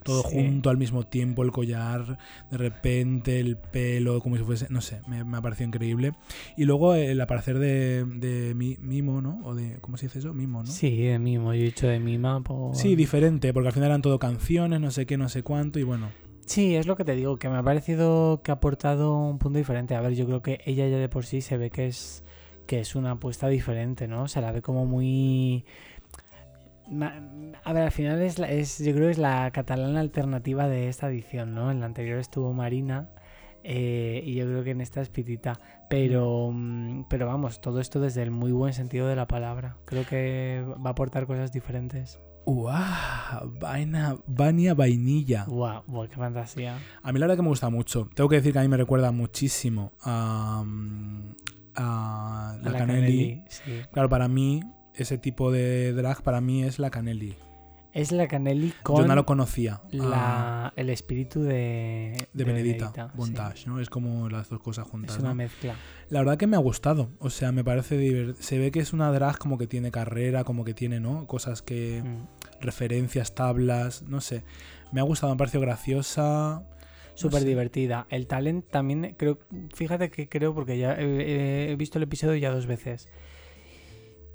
[0.03, 0.35] Todo Sí.
[0.35, 2.17] junto al mismo tiempo, el collar,
[2.49, 6.13] de repente, el pelo, como si fuese, no sé, me, me ha parecido increíble.
[6.57, 9.39] Y luego el aparecer de, de mi- Mimo, ¿no?
[9.43, 10.33] O de, ¿cómo se dice eso?
[10.33, 10.67] Mimo, ¿no?
[10.71, 11.53] Sí, de mimo.
[11.53, 12.75] Yo he dicho de mima por...
[12.75, 15.83] Sí, diferente, porque al final eran todo canciones, no sé qué, no sé cuánto, y
[15.83, 16.09] bueno.
[16.45, 19.57] Sí, es lo que te digo, que me ha parecido que ha aportado un punto
[19.59, 19.93] diferente.
[19.95, 22.23] A ver, yo creo que ella ya de por sí se ve que es
[22.65, 24.27] que es una apuesta diferente, ¿no?
[24.27, 25.65] Se la ve como muy
[27.63, 30.87] A ver, al final es, la- es yo creo que es la catalana alternativa de
[30.89, 31.71] esta edición, ¿no?
[31.71, 33.09] En la anterior estuvo Marina
[33.63, 35.59] eh, y yo creo que en esta es Pitita.
[35.89, 39.77] Pero, mm, pero vamos, todo esto desde el muy buen sentido de la palabra.
[39.85, 42.19] Creo que va a aportar cosas diferentes.
[42.45, 43.43] ¡Uah!
[43.59, 45.45] Vaina, Vania Vainilla.
[45.45, 46.77] Guau, ¡Qué fantasía!
[47.03, 48.09] A mí la verdad que me gusta mucho.
[48.15, 51.35] Tengo que decir que a mí me recuerda muchísimo a, mm,
[51.75, 53.43] a la, A Canelli.
[53.49, 53.81] sí.
[53.91, 54.61] Claro, para mí,
[55.03, 57.35] ese tipo de drag para mí es la Canelli.
[57.91, 59.81] Es la Canelli con Yo no lo conocía.
[59.91, 63.01] la, el espíritu de, de Benedita, sí.
[63.17, 63.79] Montage, ¿no?
[63.79, 65.15] Es como las dos cosas juntas.
[65.15, 65.35] Es una ¿no?
[65.35, 65.73] mezcla.
[66.09, 67.09] La verdad que me ha gustado.
[67.17, 70.43] O sea, me parece divert- Se ve que es una drag como que tiene carrera,
[70.43, 71.25] como que tiene, ¿no?
[71.25, 72.03] Cosas que.
[72.03, 72.27] Mm.
[72.61, 74.43] referencias, tablas, no sé.
[74.91, 76.63] Me ha gustado, me ha parecido graciosa.
[77.15, 77.47] Súper sé.
[77.47, 78.05] divertida.
[78.09, 79.39] El talent también creo,
[79.73, 83.07] fíjate que creo porque ya he, he visto el episodio ya dos veces.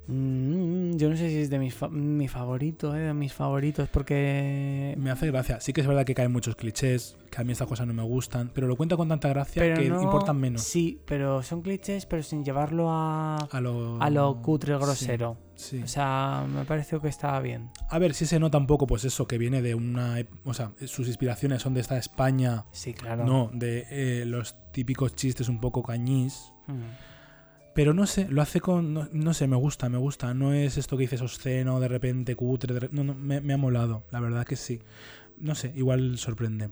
[0.06, 3.88] Mm, yo no sé si es de mis fa- mi favorito, eh, de mis favoritos,
[3.88, 5.60] porque Me hace gracia.
[5.60, 8.02] Sí que es verdad que caen muchos clichés, que a mí estas cosas no me
[8.02, 10.62] gustan, pero lo cuenta con tanta gracia pero que no- importan menos.
[10.62, 15.36] Sí, pero son clichés, pero sin llevarlo a, A lo, a lo cutre grosero.
[15.54, 15.82] sí.
[15.82, 17.70] O sea, me pareció que estaba bien.
[17.88, 20.16] A ver, si se nota un poco, pues eso, que viene de una.
[20.44, 23.24] O sea, sus inspiraciones son de esta España, Sí, claro.
[23.24, 26.52] no de eh, los típicos chistes un poco cañís.
[26.66, 27.13] Mm.
[27.74, 28.94] Pero no sé, lo hace con.
[28.94, 30.32] No, no sé, me gusta, me gusta.
[30.32, 32.88] No es esto que dices obsceno, de repente cutre.
[32.92, 34.80] no, no, me, ha molado, la verdad que sí.
[35.38, 36.70] No sé, igual sorprende.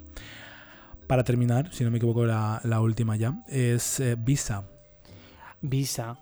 [1.09, 4.65] Para terminar, si no me equivoco, la, la última ya, es eh, Visa.
[5.61, 6.19] Visa.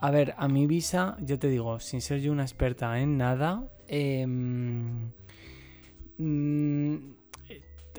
[0.00, 3.64] A ver, a mí Visa, yo te digo, sin ser yo una experta en nada,
[3.88, 5.10] em,
[6.18, 6.94] mm,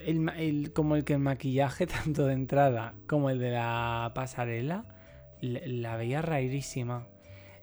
[0.06, 4.86] el el- como el que el maquillaje, tanto de entrada como el de la pasarela,
[5.42, 7.08] la veía rarísima.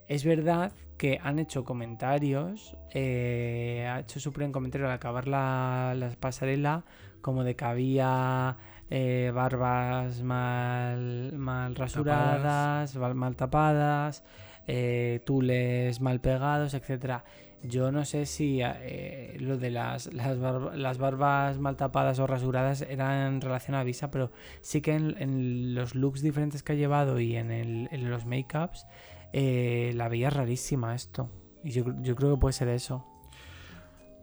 [0.09, 5.95] Es verdad que han hecho comentarios, eh, ha hecho su primer comentario al acabar la,
[5.97, 6.85] la pasarela,
[7.21, 8.57] como de que había
[8.89, 14.23] eh, barbas mal, mal rasuradas, mal, mal tapadas,
[14.67, 17.25] eh, tules mal pegados, etcétera.
[17.63, 22.27] Yo no sé si eh, lo de las, las, barba- las barbas mal tapadas o
[22.27, 24.31] rasuradas era en relación a Visa, pero
[24.61, 28.25] sí que en, en los looks diferentes que ha llevado y en, el- en los
[28.27, 28.87] make-ups
[29.33, 31.29] eh, la veía rarísima esto.
[31.65, 33.05] Y yo, yo creo que puede ser eso.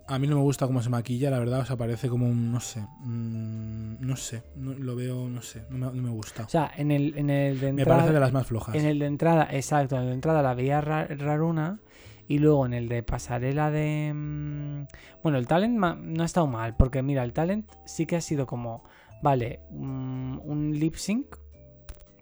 [0.07, 2.51] A mí no me gusta cómo se maquilla, la verdad, o sea, parece como un,
[2.51, 6.43] no sé, mm, no sé, no- lo veo, no sé, no me, no me gusta.
[6.43, 8.75] O sea, en el, en el de Me entrada, parece de las más flojas.
[8.75, 11.79] en el de entrada, exacto, en el de entrada la veía ra- raruna
[12.28, 14.11] y luego en el de pasarela de...
[14.13, 14.86] mm,
[15.21, 18.45] Bueno, el talent no ha estado mal, porque mira, el talent sí que ha sido
[18.45, 18.84] como,
[19.21, 21.36] vale, mm, un lip sync,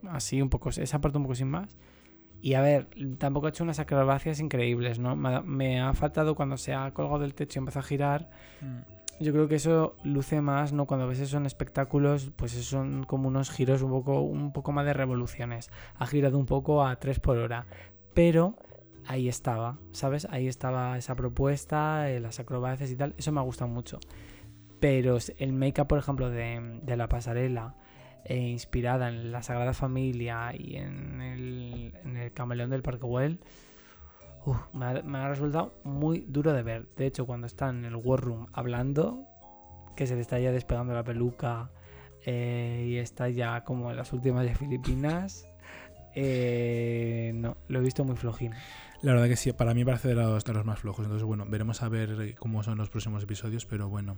[0.10, 1.78] así un poco, esa parte un poco sin más.
[2.44, 2.88] Y a ver,
[3.20, 5.16] tampoco ha hecho unas acrobacias increíbles, ¿no?
[5.16, 8.32] Me ha, me ha faltado cuando se ha colgado del techo y empezó a girar.
[8.62, 9.24] Mm.
[9.24, 10.88] Yo creo que eso luce más, ¿no?
[10.88, 14.84] Cuando ves eso en espectáculos, pues son como unos giros un poco, un poco más
[14.86, 15.70] de revoluciones.
[15.98, 17.68] Ha girado un poco a 3 por hora.
[18.16, 18.56] Pero
[19.12, 20.26] ahí estaba, ¿sabes?
[20.32, 23.14] Ahí estaba esa propuesta, eh, las acrobacias y tal.
[23.18, 24.00] Eso me ha gustado mucho.
[24.80, 27.76] Pero el make-up, por ejemplo, de, la pasarela,
[28.24, 33.40] eh, inspirada en la Sagrada Familia y en el, en el camaleón del Parque Güell,
[34.46, 36.88] uf, me, ha, resultado muy duro de ver.
[36.96, 39.28] De hecho, cuando está en el War Room hablando,
[39.96, 41.70] que se le está ya despegando la peluca
[42.26, 45.46] eh, y está ya como en las últimas de Filipinas,
[46.16, 48.54] no, lo he visto muy flojín.
[49.02, 51.06] La verdad que sí, para mí parece de los, de los más flojos.
[51.06, 54.18] Entonces, bueno, veremos a ver eh, cómo son los próximos episodios, pero bueno.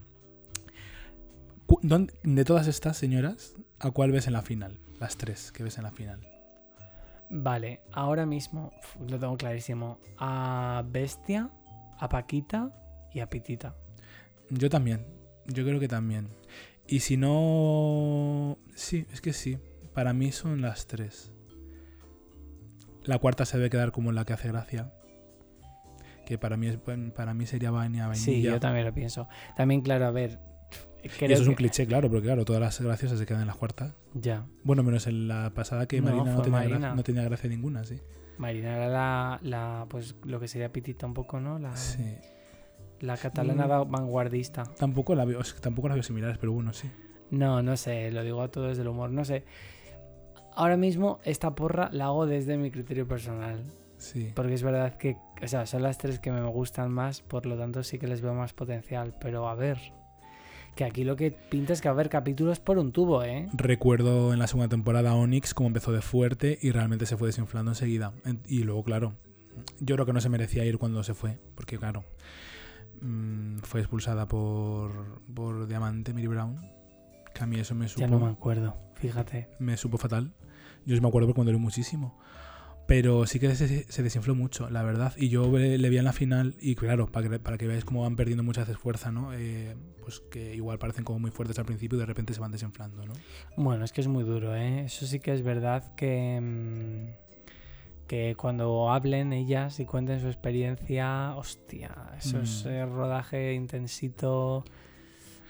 [2.23, 4.79] De todas estas señoras, ¿a cuál ves en la final?
[4.99, 6.27] Las tres que ves en la final.
[7.29, 8.73] Vale, ahora mismo
[9.09, 9.99] lo tengo clarísimo.
[10.19, 11.49] A Bestia,
[11.97, 12.71] a Paquita
[13.13, 13.75] y a Pitita.
[14.49, 15.07] Yo también,
[15.47, 16.27] yo creo que también.
[16.87, 18.59] Y si no...
[18.75, 19.57] Sí, es que sí.
[19.93, 21.32] Para mí son las tres.
[23.05, 24.91] La cuarta se debe quedar como la que hace gracia.
[26.25, 26.77] Que para mí, es,
[27.15, 28.13] para mí sería vainilla.
[28.15, 29.27] Sí, yo también lo pienso.
[29.57, 30.39] También, claro, a ver.
[31.03, 33.47] Y eso es un que- cliché, claro, porque claro, todas las gracias se quedan en
[33.47, 33.93] las cuartas.
[34.13, 34.45] Ya.
[34.63, 36.95] Bueno, menos en la pasada que No, Marina no tenía, gra- Marina.
[36.95, 37.99] no tenía gracia ninguna, sí.
[38.37, 41.59] Marina era la, la, pues lo que sería Pitita un poco, ¿no?
[41.59, 42.15] La, Sí.
[43.01, 43.71] la catalana Mm.
[43.71, 44.63] va- vanguardista.
[44.79, 46.89] Tampoco la veo, tampoco las veo similares, pero bueno, sí.
[47.31, 49.43] No, no sé, lo digo a todo desde el humor, no sé.
[50.55, 53.63] Ahora mismo esta porra la hago desde mi criterio personal.
[53.97, 54.31] Sí.
[54.35, 57.57] Porque es verdad que, o sea, son las tres que me gustan más, por lo
[57.57, 59.15] tanto sí que les veo más potencial.
[59.21, 59.77] Pero a ver,
[60.75, 63.47] que aquí lo que pinta es que va a haber capítulos por un tubo, ¿eh?
[63.53, 67.71] Recuerdo en la segunda temporada Onyx cómo empezó de fuerte y realmente se fue desinflando
[67.71, 68.11] enseguida.
[68.25, 69.13] En- Y luego, claro,
[69.79, 72.03] yo creo que no se merecía ir cuando se fue, porque claro,
[73.01, 76.59] mm, fue expulsada por, por Diamante, Mary Brown.
[77.33, 78.75] Que a mí eso me supo, Ya no me acuerdo,
[79.07, 79.47] fíjate.
[79.59, 80.33] me supo fatal.
[80.85, 82.17] Yo me acuerdo porque cuando muchísimo.
[82.85, 85.13] Pero sí que se, se desinfló mucho, la verdad.
[85.15, 88.01] Y yo le, vi en la final, y claro, para que, para que veáis cómo
[88.01, 89.33] van perdiendo muchas veces fuerza, ¿no?
[89.33, 92.51] Eh, pues que igual parecen como muy fuertes al principio y de repente se van
[92.51, 93.13] desinflando, ¿no?
[93.55, 94.83] Bueno, es que es muy duro, ¿eh?
[94.83, 101.35] Eso sí que es verdad que, mm, que cuando hablen ellas y cuenten su experiencia,
[101.37, 102.67] hostia, eso es Mm.
[102.69, 104.65] eh, rodaje intensito.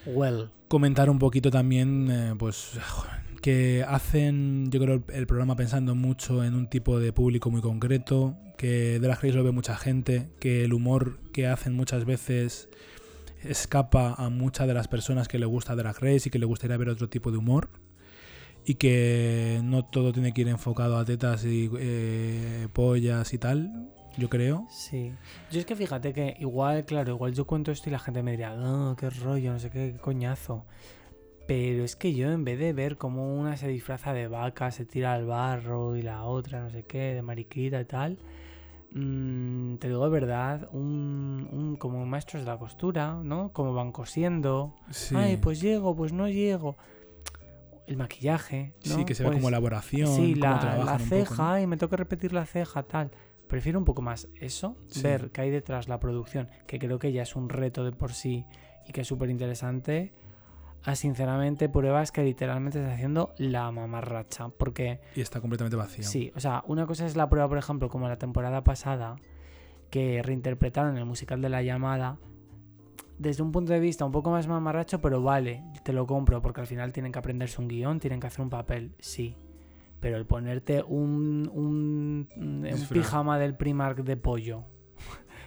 [0.05, 0.51] Well.
[0.67, 2.77] comentar un poquito también, eh, pues,
[3.43, 8.37] que hacen, yo creo, el programa pensando mucho en un tipo de público muy concreto,
[8.57, 12.69] que de las Race lo ve mucha gente, que el humor que hacen muchas veces
[13.43, 16.77] escapa a muchas de las personas que le gusta Drag Race y que le gustaría
[16.77, 17.69] ver otro tipo de humor
[18.63, 23.89] y que no todo tiene que ir enfocado a tetas y eh, pollas y tal,
[24.17, 24.67] yo creo.
[24.69, 25.11] Sí.
[25.51, 28.31] Yo es que fíjate que igual, claro, igual yo cuento esto y la gente me
[28.31, 30.65] dirá, oh, qué rollo, no sé qué, qué coñazo.
[31.55, 34.85] Pero es que yo en vez de ver como una se disfraza de vaca, se
[34.85, 38.17] tira al barro y la otra no sé qué, de mariquita y tal,
[38.91, 43.51] mm, te digo de verdad, un, un- como maestros de la costura, ¿no?
[43.53, 44.73] Como van cosiendo.
[44.89, 46.75] Sí, Ay, pues llego, pues no llego.
[47.85, 48.95] El maquillaje, ¿no?
[48.95, 50.97] sí que se ve Pues- como elaboración, Sí, cómo la, un poco, ¿no?
[51.05, 53.11] ceja y me toca repetir la ceja, tal.
[53.47, 55.03] Prefiero un poco más eso, Sí.
[55.03, 58.13] ver qué hay detrás la producción, que creo que ya es un reto de por
[58.13, 58.43] sí
[58.87, 60.13] y que es súper interesante,
[60.83, 64.49] a sinceramente pruebas que literalmente está haciendo la mamarracha.
[64.49, 66.03] Porque Y está completamente vacío.
[66.03, 69.15] sí, o sea, una cosa es la prueba, por ejemplo, como la temporada pasada,
[69.89, 72.17] que reinterpretaron el musical de la llamada.
[73.17, 76.61] Desde un punto de vista un poco más mamarracho, pero vale, te lo compro, porque
[76.61, 79.37] al final tienen que aprenderse un guion, tienen que hacer un papel, sí.
[79.99, 82.27] Pero el ponerte un, un,
[82.91, 84.63] pijama del Primark de pollo,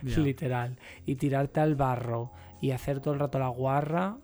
[0.03, 0.18] Ya.
[0.20, 2.32] literal, y tirarte al barro
[2.62, 4.16] y hacer todo el rato la guarra,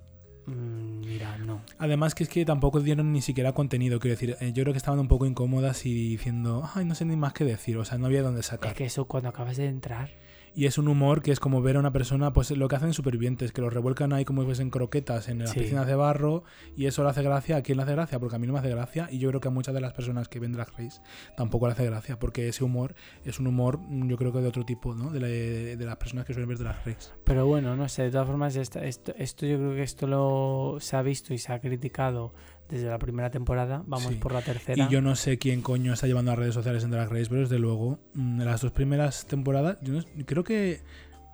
[0.47, 1.63] mira, no.
[1.79, 4.79] Además que es que tampoco dieron ni siquiera contenido, quiero decir, eh, yo creo que
[4.79, 7.99] estaban un poco incómodas y diciendo, ay, no sé ni más qué decir, o sea,
[7.99, 8.73] no había dónde sacar.
[8.73, 10.11] Es que eso cuando acabas de entrar,
[10.55, 12.93] Y es un humor que es como ver a una persona, pues lo que hacen
[12.93, 15.61] supervivientes, que los revuelcan ahí como si fuesen croquetas en las Sí.
[15.61, 16.45] piscinas de barro
[16.77, 17.57] y eso le hace gracia.
[17.57, 18.19] ¿A quién le hace gracia?
[18.21, 19.95] Porque a mí no me hace gracia y yo creo que a muchas de las
[19.95, 21.01] personas que ven Drag Race
[21.39, 22.95] tampoco le hace gracia porque ese humor
[23.25, 25.11] es un humor, mm, yo creo que de otro tipo, ¿no?
[25.11, 27.11] De, la- de las personas que suelen ver Drag Race.
[27.25, 30.77] Pero bueno, no sé, de todas formas, esta- esto, esto yo creo que esto lo
[30.81, 32.35] se ha visto y se ha criticado
[32.73, 33.85] desde la primera temporada.
[33.87, 34.15] Vamos Sí.
[34.17, 34.83] por la tercera.
[34.85, 37.43] Y yo no sé quién coño está llevando a redes sociales en Drag Race, pero
[37.43, 40.81] desde luego, mm, las dos primeras temporadas, yo no- creo que.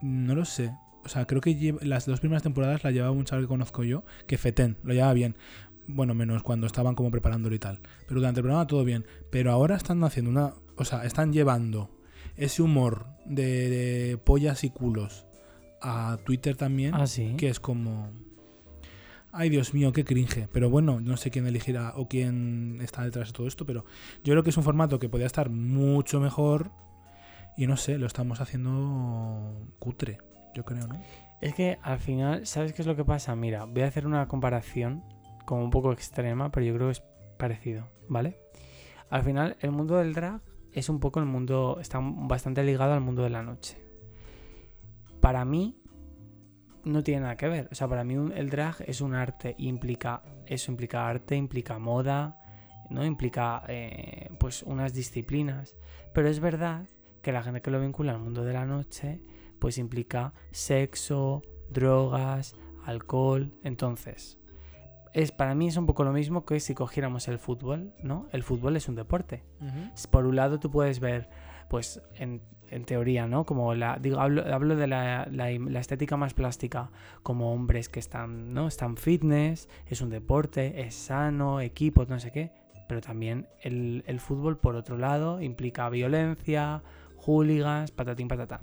[0.02, 0.70] No lo sé.
[1.04, 3.82] O sea, creo que lleva- las dos primeras temporadas la llevaba un chaval que conozco
[3.84, 5.36] yo, que Feten, lo llevaba bien.
[5.86, 7.80] Bueno, menos cuando estaban como preparándolo y tal.
[8.06, 9.06] Pero durante el programa todo bien.
[9.30, 10.52] Pero ahora están haciendo una.
[10.76, 11.90] O sea, están llevando
[12.36, 15.24] ese humor de, de pollas y culos
[15.80, 17.34] a Twitter también Ah, sí.
[17.38, 18.10] que es como
[19.32, 23.28] ay Dios mío qué cringe pero bueno no sé quién elegirá o quién está detrás
[23.28, 23.84] de todo esto pero
[24.24, 26.70] yo creo que es un formato que podría estar mucho mejor
[27.56, 30.18] y no sé lo estamos haciendo cutre
[30.54, 31.00] yo creo no
[31.40, 33.36] Es que al final, ¿sabes qué es lo que pasa?
[33.36, 35.04] Mira, voy a hacer una comparación
[35.44, 37.02] como un poco extrema, pero yo creo que es
[37.38, 38.36] parecido, ¿vale?
[39.08, 40.40] Al final, el mundo del drag
[40.72, 43.78] es un poco el mundo, está bastante ligado al mundo de la noche.
[45.20, 45.80] Para mí,
[46.88, 47.68] no tiene nada que ver.
[47.70, 51.78] O sea, para mí un- el drag es un arte, implica, eso implica arte, implica
[51.78, 52.36] moda,
[52.90, 53.04] ¿no?
[53.04, 55.76] Implica, eh, pues, unas disciplinas.
[56.14, 56.86] Pero es verdad
[57.22, 59.20] que la gente que lo vincula al mundo de la noche
[59.58, 62.54] pues implica sexo, drogas,
[62.86, 63.52] alcohol.
[63.64, 64.38] Entonces,
[65.12, 68.28] es, para mí es un poco lo mismo que si cogiéramos el fútbol, ¿no?
[68.32, 69.42] El fútbol es un deporte.
[70.10, 71.28] Por un lado tú puedes ver,
[71.68, 72.40] pues en,
[72.70, 73.44] en teoría, ¿no?
[73.44, 76.90] Como la, digo, hablo, hablo de la, la estética más plástica,
[77.22, 78.68] como hombres que están, ¿no?
[78.68, 82.52] Están fitness, es un deporte, es sano, equipos, no sé qué.
[82.88, 86.82] Pero también el, el fútbol, por otro lado, implica violencia,
[87.16, 88.60] hooligans, patatín patatán.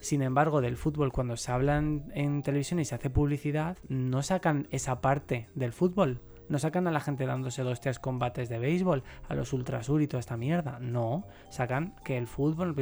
[0.00, 4.22] Sin embargo, del fútbol, cuando se habla en, en televisión y se hace publicidad, no
[4.22, 6.20] sacan esa parte del fútbol.
[6.48, 10.06] No sacan a la gente dándose dos, tres combates de béisbol, a los ultrasur y
[10.06, 10.78] toda esta mierda.
[10.80, 12.74] No, sacan que el fútbol.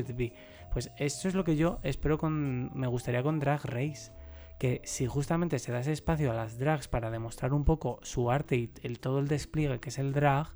[0.73, 2.71] Pues eso es lo que yo espero con.
[2.75, 4.13] Me gustaría con Drag Race.
[4.59, 8.31] Que si justamente se da ese espacio a las drags para demostrar un poco su
[8.31, 10.55] arte y el, todo el despliegue que es el drag,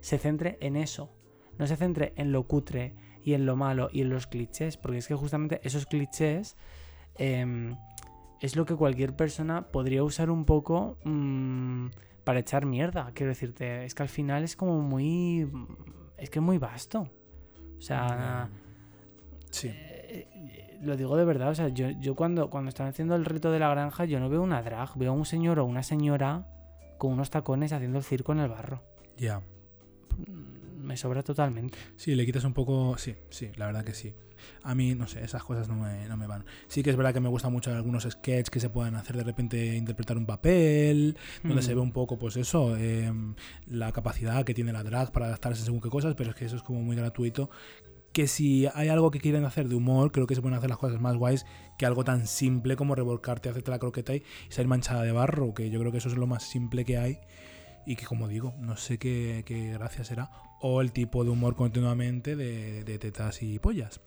[0.00, 1.10] se centre en eso.
[1.58, 2.94] No se centre en lo cutre
[3.26, 6.56] y en lo malo y en los clichés, porque es que justamente esos clichés
[7.16, 7.76] em,
[8.40, 11.86] es lo que cualquier persona podría usar un poco mm,
[12.26, 13.12] para echar mierda.
[13.14, 15.48] Quiero decirte, es que al final es como muy.
[16.18, 17.08] Es que es muy vasto.
[17.78, 18.50] O sea,
[19.50, 21.50] sí eh, lo digo de verdad.
[21.50, 24.28] O sea, yo, yo cuando, cuando están haciendo el reto de la granja, yo no
[24.28, 26.48] veo una drag, veo a un señor o una señora
[26.98, 28.82] con unos tacones haciendo el circo en el barro.
[29.16, 29.40] ya
[30.86, 31.76] Me sobra totalmente.
[31.96, 32.96] Sí, le quitas un poco.
[32.96, 34.14] Sí, sí, la verdad que sí.
[34.62, 36.44] A mí, no sé, esas cosas no me, no me van.
[36.68, 39.24] Sí que es verdad que me gustan mucho algunos sketches que se pueden hacer de
[39.24, 41.64] repente interpretar un papel, donde Mm.
[41.64, 43.10] se ve un poco, pues eso, eh,
[43.66, 46.56] la capacidad que tiene la drag para adaptarse según qué cosas, pero es que eso
[46.56, 47.50] es como muy gratuito.
[48.12, 50.78] Que si hay algo que quieren hacer de humor, creo que se pueden hacer las
[50.78, 51.44] cosas más guays
[51.78, 55.68] que algo tan simple como revolcarte, hacerte la croqueta y salir manchada de barro, que
[55.70, 57.18] yo creo que eso es lo más simple que hay
[57.86, 60.30] y que como digo, no sé qué, qué gracia será,
[60.60, 64.00] o el tipo de humor continuamente de, de tetas y pollas.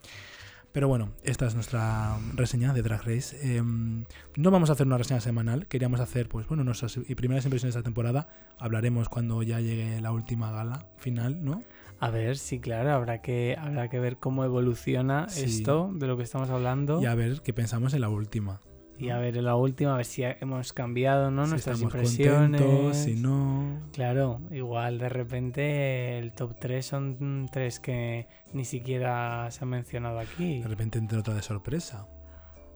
[0.71, 3.36] Pero bueno, esta es nuestra reseña de Drag Race.
[3.41, 7.73] Eh, no vamos a hacer una reseña semanal, queríamos hacer, pues bueno, nuestras primeras impresiones
[7.73, 8.27] de esta temporada.
[8.59, 11.61] Hablaremos cuando ya llegue la última gala final, ¿no?
[11.99, 15.45] A ver, sí, claro, habrá que, habrá que ver cómo evoluciona Sí.
[15.45, 17.01] esto de lo que estamos hablando.
[17.01, 18.61] Y a ver qué pensamos en la última.
[19.00, 21.45] Y a ver la última, a ver si hemos cambiado ¿no?
[21.45, 22.97] si nuestras impresiones.
[22.97, 23.80] si no.
[23.93, 30.20] Claro, igual de repente el top 3 son tres que ni siquiera se han mencionado
[30.20, 30.62] aquí.
[30.62, 32.08] De repente entre otra de sorpresa.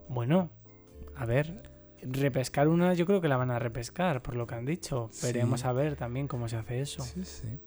[0.08, 0.50] Bueno,
[1.16, 1.70] a ver,
[2.02, 5.10] repescar una yo creo que la van a repescar por lo que han dicho.
[5.12, 5.28] Sí.
[5.28, 7.04] Veremos a ver también cómo se hace eso.
[7.04, 7.60] Sí, sí.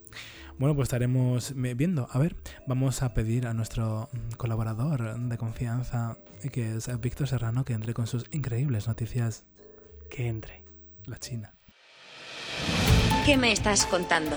[0.59, 2.09] Bueno, pues estaremos viendo.
[2.11, 2.35] A ver,
[2.67, 7.75] vamos a pedir a nuestro mm, colaborador de confianza, eh, que es Víctor Serrano, que
[7.75, 9.45] entre con sus increíbles noticias.
[10.11, 10.65] Que entre.
[11.05, 11.53] La China.
[13.27, 14.35] ¿Qué me estás contando?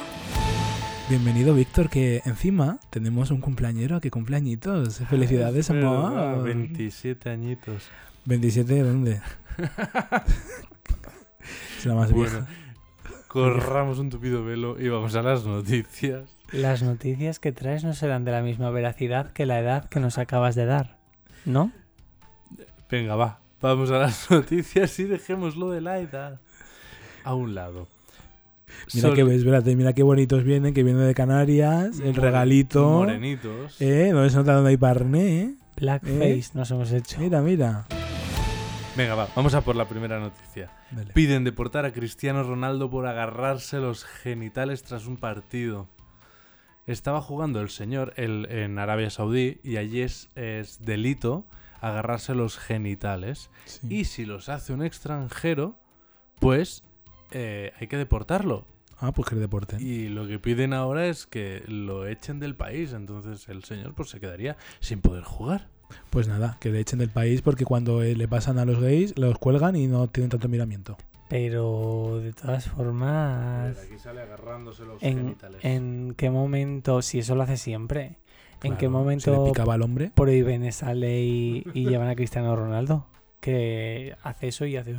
[1.10, 4.98] Bienvenido, Víctor, que encima tenemos un cumpleañero que cumple añitos.
[5.10, 6.44] Felicidades, amor.
[6.44, 7.90] 27 añitos.
[8.26, 9.22] 27 de dónde?
[11.78, 12.48] es la más Bueno, vieja.
[13.30, 16.24] Corramos un tupido velo y vamos a las noticias.
[16.52, 20.18] Las noticias que traes no serán de la misma veracidad que la edad que nos
[20.18, 20.98] acabas de dar,
[21.46, 21.72] ¿no?
[22.92, 23.40] Venga, va.
[23.62, 26.40] Vamos a las noticias y dejémoslo de la edad
[27.24, 27.88] a un lado.
[28.94, 32.88] Mira Sol- que, espérate, mira qué bonitos vienen, que vienen de Canarias, el regalito.
[32.90, 33.80] Morenitos.
[33.82, 34.10] ¿Eh?
[34.12, 35.42] ¿Dónde se nota dónde hay parné?
[35.42, 35.54] eh?
[35.78, 37.20] Blackface nos hemos hecho.
[37.20, 37.86] Mira, mira.
[39.00, 40.70] Venga, va, vamos a por la primera noticia.
[40.92, 41.14] Dale.
[41.14, 45.88] Piden deportar a Cristiano Ronaldo por agarrarse los genitales tras un partido.
[46.86, 51.46] Estaba jugando el señor el- en Arabia Saudí y allí es, es delito
[51.80, 53.50] agarrarse los genitales.
[53.64, 53.88] Sí.
[53.90, 55.78] Y si los hace un extranjero,
[56.42, 56.84] pues
[57.32, 58.66] eh, hay que deportarlo.
[59.00, 59.82] Ah, pues que el deporte.
[59.82, 62.92] Y lo que piden ahora es que lo echen del país.
[62.92, 65.70] Entonces el señor pues se quedaría sin poder jugar.
[66.10, 69.18] Pues nada, que le echen del país porque cuando eh, le pasan a los gays,
[69.18, 70.98] los cuelgan y no tienen tanto miramiento.
[71.30, 77.44] Pero de todas formas, Aquí sale agarrándose los ¿en, en qué momento, si eso lo
[77.44, 78.18] hace siempre,
[78.64, 80.12] en qué Claro, momento le picaba al hombre.
[80.16, 83.06] prohíben esa ley y llevan a Cristiano Ronaldo?
[83.42, 84.96] Que hace eso y hace...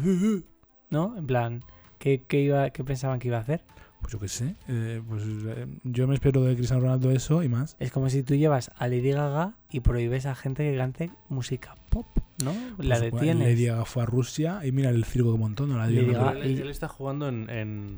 [0.91, 1.17] ¿No?
[1.17, 1.65] En plan,
[1.99, 3.63] ¿qué, qué iba, qué pensaban que iba a hacer?
[4.01, 4.55] Pues yo qué sé.
[4.69, 7.77] eh, pues eh, yo me espero de Cristiano Ronaldo eso y más.
[7.79, 11.75] Es como si tú llevas a Lady Gaga y prohíbes a gente que cante música
[11.91, 12.07] pop,
[12.43, 12.53] ¿no?
[12.79, 13.49] La Pues, detienes.
[13.49, 15.67] Lady Gaga fue a Rusia y mira el circo que montó.
[15.67, 17.97] No la dio Lady Gaga- él, él está jugando en, en,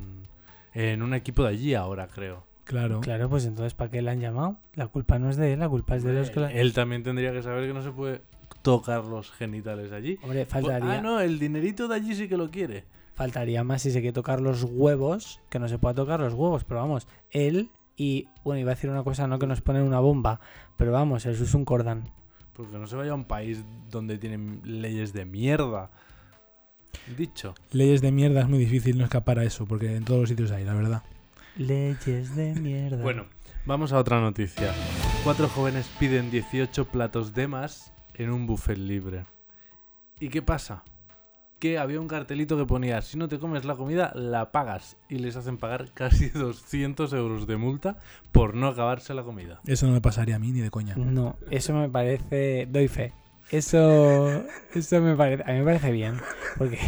[0.74, 2.44] en un equipo de allí ahora, creo.
[2.64, 3.00] Claro.
[3.00, 4.56] Claro, pues entonces ¿para qué la han llamado?
[4.74, 6.52] La culpa no es de él, la culpa es de los que la...
[6.52, 8.22] Él también tendría que saber que no se puede
[8.62, 10.16] tocar los genitales allí.
[10.22, 12.84] Hombre, Pues, faltaría, ah, no, el dinerito de allí sí que lo quiere.
[13.14, 16.64] Faltaría más si se quiere tocar los huevos, que no se pueda tocar los huevos,
[16.64, 20.00] pero vamos, él y, bueno, iba a decir una cosa, no que nos ponen una
[20.00, 20.40] bomba,
[20.76, 22.10] pero vamos, eso es un cordán.
[22.52, 25.90] Porque no se vaya a un país donde tienen leyes de mierda.
[27.16, 27.54] Dicho.
[27.70, 30.50] Leyes de mierda es muy difícil no escapar a eso porque en todos los sitios
[30.50, 31.02] hay, la verdad.
[31.56, 33.02] Leyes de mierda.
[33.02, 33.26] Bueno,
[33.66, 34.72] vamos a otra noticia.
[35.24, 39.24] Cuatro jóvenes piden 18 platos de más en un buffet libre.
[40.20, 40.84] ¿Y qué pasa?
[41.62, 44.96] Que había un cartelito que ponía, si no te comes la comida, la pagas.
[45.08, 47.98] Y les hacen pagar casi 200 euros de multa
[48.32, 49.60] por no acabarse la comida.
[49.64, 50.96] Eso no me pasaría a mí ni de coña.
[50.96, 52.66] No, eso me parece.
[52.68, 53.12] Doy fe.
[53.52, 54.42] Eso.
[54.74, 55.44] Eso me parece.
[55.44, 56.16] A mí me parece bien.
[56.58, 56.80] Porque.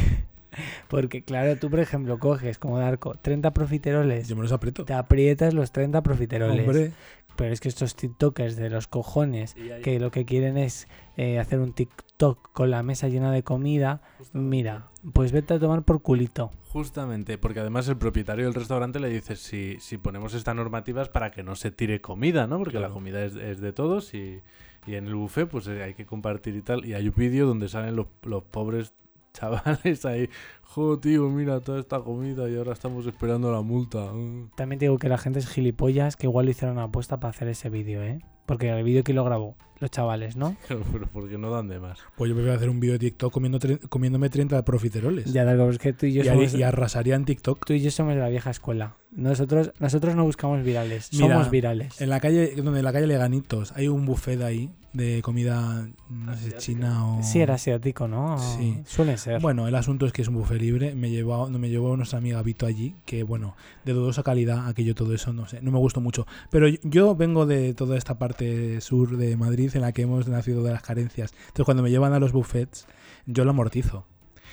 [0.88, 4.26] Porque, claro, tú, por ejemplo, coges como Darko 30 profiteroles.
[4.26, 4.84] Yo me los aprieto.
[4.84, 6.66] Te aprietas los 30 profiteroles.
[6.66, 6.92] Hombre,
[7.36, 9.54] Pero es que estos TikTokers de los cojones
[9.84, 14.02] que lo que quieren es eh, hacer un TikTok con la mesa llena de comida,
[14.32, 16.50] mira, pues vete a tomar por culito.
[16.70, 21.30] Justamente, porque además el propietario del restaurante le dice si, si ponemos estas normativas para
[21.30, 22.58] que no se tire comida, ¿no?
[22.58, 24.40] Porque la comida es, es de todos y,
[24.86, 26.84] y en el buffet pues eh, hay que compartir y tal.
[26.84, 28.92] Y hay un vídeo donde salen los, los pobres
[29.34, 30.28] chavales ahí,
[30.62, 34.10] jo tío, mira toda esta comida y ahora estamos esperando la multa.
[34.54, 37.48] También te digo que la gente es gilipollas, que igual lo hicieron apuesta para hacer
[37.48, 38.20] ese vídeo, ¿eh?
[38.46, 40.54] Porque el vídeo que lo grabó, los chavales, ¿no?
[40.68, 41.98] Pero porque no dan de más.
[42.16, 45.32] pues yo me voy a hacer un vídeo de TikTok comiendo tre- comiéndome 30 profiteroles.
[45.32, 47.64] Ya, Darko, es que tú y yo y, somos, y arrasaría en TikTok.
[47.64, 48.96] tú y yo somos de la vieja escuela.
[49.12, 52.00] Nosotros, nosotros no buscamos virales, Mira, somos virales.
[52.00, 56.36] En la calle, donde en la calle Leganitos, hay un buffet ahí de comida, no
[56.36, 57.22] sé, china o...
[57.22, 58.38] Sí, era asiático, ¿no?
[58.38, 58.80] Sí.
[58.86, 59.40] Suelen ser.
[59.42, 60.94] Bueno, el asunto es que es un buffet libre.
[60.94, 64.94] Me llevó, no me llevó nuestra amiga Vito allí, que bueno, de dudosa calidad, aquello
[64.94, 66.26] todo eso, no sé, no me gustó mucho.
[66.50, 70.28] Pero yo- yo vengo de toda esta parte sur de Madrid en la que hemos
[70.28, 71.32] nacido de las carencias.
[71.48, 72.86] Entonces cuando me llevan a los buffets,
[73.26, 74.06] yo lo amortizo.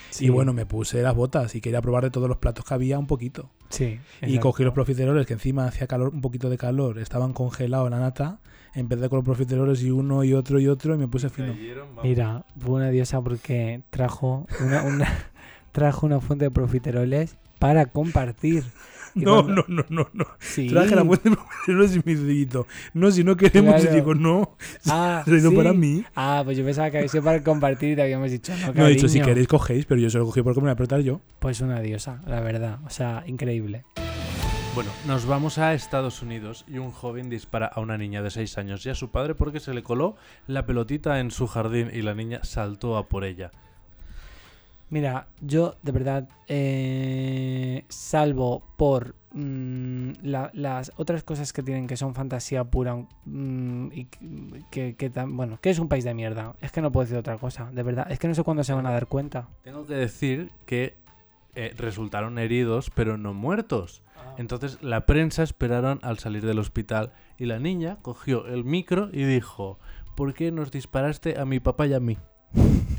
[0.09, 2.73] Sí, Y bueno, me puse las botas y quería probar de todos los platos que
[2.73, 3.49] había un poquito.
[3.69, 3.99] sí.
[4.21, 4.39] Y exacto.
[4.41, 8.39] cogí los profiteroles que encima hacía calor, un poquito de calor, estaban congelados la nata.
[8.73, 11.53] Empecé con los profiteroles y uno y otro y otro y me puse fino.
[12.03, 15.13] Mira, fue una diosa porque trajo una, una-
[15.71, 18.63] trajo una fuente de profiteroles para compartir.
[19.13, 20.25] No, cuando- no, no, no, no.
[20.39, 20.67] Sí.
[20.69, 22.59] Traje la fuente de profiteroles y me dice,
[22.93, 23.91] no, si no queremos, Claro.
[23.91, 24.55] y digo, no,
[24.87, 25.53] Ah, se ¿sí?
[25.53, 26.05] para mí.
[26.15, 28.87] Ah, pues yo pensaba que había sido para compartir y te habíamos dicho, no, No,
[28.87, 29.25] he dicho, si cariño.
[29.25, 31.19] queréis cogéis, pero yo se lo cogí porque me voy a apretar yo.
[31.39, 32.79] Pues una diosa, la verdad.
[32.85, 33.83] O sea, increíble.
[34.73, 38.57] Bueno, nos vamos a Estados Unidos y un joven dispara a una niña de 6
[38.57, 40.15] años y a su padre porque se le coló
[40.47, 43.51] la pelotita en su jardín y la niña saltó a por ella.
[44.89, 51.95] Mira, yo de verdad, eh, salvo por mm, la- las otras cosas que tienen que
[51.97, 52.95] son fantasía pura
[53.25, 54.19] mm, y que,
[54.71, 56.55] que, que tan- bueno, que es un país de mierda.
[56.61, 58.09] Es que no puedo decir otra cosa, de verdad.
[58.11, 59.47] Es que no sé cuándo se van a dar cuenta.
[59.63, 60.95] Tengo que decir que
[61.55, 64.01] eh, resultaron heridos pero no muertos.
[64.37, 69.23] Entonces la prensa esperaron al salir del hospital y la niña cogió el micro y
[69.23, 69.79] dijo,
[70.15, 72.17] ¿por qué nos disparaste a mi papá y a mí?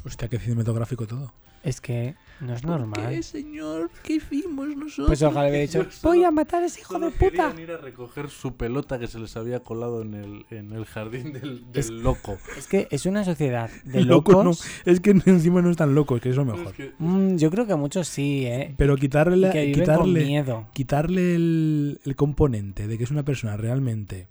[0.05, 1.35] Hostia, qué cinematográfico todo.
[1.63, 3.23] Es que no es normal.
[3.23, 3.91] señor?
[4.03, 5.07] ¿Qué hicimos nosotros?
[5.07, 7.51] Pues ojalá hubiera dicho, voy a matar a ese hijo de puta.
[7.53, 10.85] querían ir a recoger su pelota que se les había colado en el, en el
[10.85, 12.37] jardín del, del Es- loco.
[12.59, 14.43] Es que es una sociedad de Loco no.
[14.45, 14.65] locos.
[14.85, 16.67] Es que encima no están locos, que es lo mejor.
[16.69, 18.75] Es que- Mm, yo creo que muchos sí, ¿eh?
[18.77, 20.67] Pero quitarle, con quitarle, miedo.
[20.73, 24.27] quitarle el, el componente de que es una persona realmente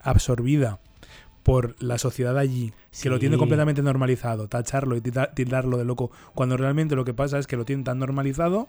[0.00, 0.80] absorbida
[1.48, 2.72] por la sociedad allí,
[3.02, 7.38] que lo tiene completamente normalizado, tacharlo y tildarlo de loco, cuando realmente lo que pasa
[7.38, 8.68] es que lo tienen tan normalizado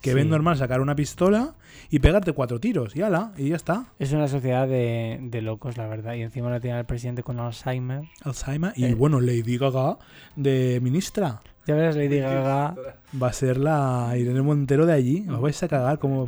[0.00, 1.54] que ven normal sacar una pistola
[1.90, 3.86] y pegarte cuatro tiros, y ala, y ya está.
[3.98, 6.14] Es una sociedad de, de locos, la verdad.
[6.14, 8.02] Y encima la tiene el presidente con Alzheimer.
[8.22, 8.72] Alzheimer.
[8.76, 8.94] Y Eh.
[8.94, 9.98] bueno, Lady Gaga
[10.36, 11.40] de ministra.
[11.66, 12.74] Ya verás, Lady Gaga.
[13.22, 15.26] Va a ser la Irene Montero de allí.
[15.30, 16.26] Os vais a cagar cómo.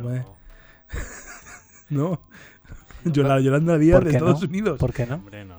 [1.89, 2.21] No.
[3.05, 4.47] Yola- Yolanda Díaz ¿Por de Estados no?
[4.49, 4.79] Unidos.
[4.79, 5.15] ¿Por qué no?
[5.15, 5.56] Hombre, no.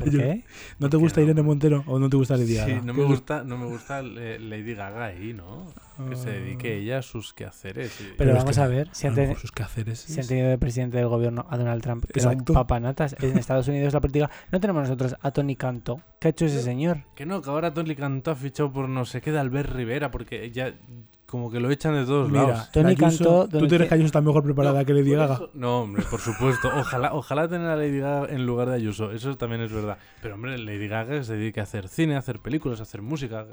[0.00, 0.44] ¿Por Yo- qué?
[0.78, 1.26] ¿No te ¿por gusta no?
[1.26, 2.74] Irene Montero o no te gusta Lady Gaga?
[2.80, 5.66] Sí, no me gusta, no me gusta Lady Gaga ahí, ¿no?
[6.08, 6.32] Que se Ah.
[6.32, 8.00] dedique ella a sus quehaceres.
[8.00, 9.98] y- Pero vamos que a ver, si A han, lo te- mejor sus quehaceres.
[10.00, 12.52] si han tenido de presidente del gobierno a Donald Trump, que era Exacto.
[12.52, 13.16] un papanatas.
[13.20, 14.30] En Estados Unidos la política.
[14.50, 16.00] No tenemos nosotros a Tony Canto.
[16.20, 17.04] ¿Qué ha hecho ese señor?
[17.14, 20.10] Que no, que ahora Tony Cantó ha fichado por no sé qué de Albert Rivera,
[20.10, 20.72] porque ya
[21.30, 22.70] como que lo echan de todos Mira, lados.
[22.72, 25.34] Tony Ayuso- Cantó, ¿tú te crees que Ayuso está mejor preparada que Lady Gaga?
[25.34, 26.68] eso- No, hombre, por supuesto.
[26.76, 29.12] Ojalá, ojalá tener a Lady Gaga en lugar de Ayuso.
[29.12, 29.96] Eso también es verdad.
[30.20, 33.46] Pero, hombre, Lady Gaga se dedica a hacer cine, a hacer películas, a hacer música.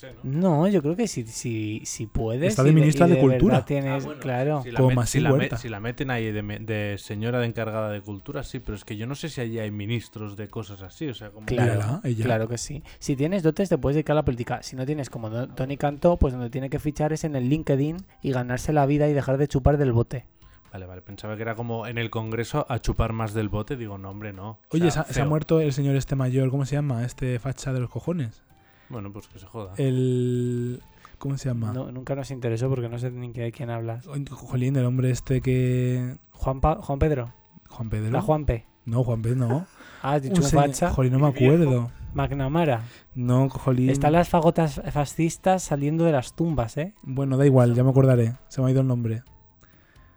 [0.00, 0.60] Sé, ¿no?
[0.62, 2.48] No, yo creo que si, si, si puedes.
[2.50, 3.64] Está de ministra de Cultura.
[3.64, 4.62] Tienes, Ah, bueno, claro.
[4.62, 8.58] Si la, met- si, la si meten ahí de, señora de encargada de cultura, sí,
[8.60, 11.06] pero es que yo no sé si allí hay ministros de cosas así.
[11.08, 12.24] O sea, como Claro, ella.
[12.24, 12.82] claro que sí.
[12.98, 14.62] Si tienes dotes, te puedes dedicar a la política.
[14.62, 17.48] Si no tienes como Don- Tony Cantó, pues donde tiene que fichar es en el
[17.48, 20.26] LinkedIn y ganarse la vida y dejar de chupar del bote.
[20.72, 21.02] Vale, vale.
[21.02, 23.76] Pensaba que era como en el Congreso a chupar más del bote.
[23.76, 24.50] Digo, no, hombre, no.
[24.50, 25.28] O Oye, sea, se, ha- se ha feo.
[25.28, 27.04] muerto el señor este mayor, ¿cómo se llama?
[27.04, 28.42] Este facha de los cojones.
[28.90, 29.72] Bueno, pues que se joda.
[29.76, 30.82] El...
[31.18, 31.72] ¿Cómo se llama?
[31.72, 34.06] No, nunca nos interesó porque no sé ni de quién hablas.
[34.30, 36.16] Jolín, el hombre este que...
[36.32, 37.32] Juan, Pa- Juan Pedro.
[37.68, 38.10] Juan Pedro.
[38.10, 38.66] La Juanpe.
[38.86, 39.66] No, Juan Pedro no.
[40.02, 40.90] Ah, has dicho facha.
[40.90, 41.90] Jolín, no me acuerdo.
[42.14, 42.84] McNamara.
[43.14, 43.90] No, Jolín.
[43.90, 46.94] Están las fagotas fascistas saliendo de las tumbas, ¿eh?
[47.02, 48.32] Bueno, da igual, ya me acordaré.
[48.48, 49.22] Se me ha ido el nombre.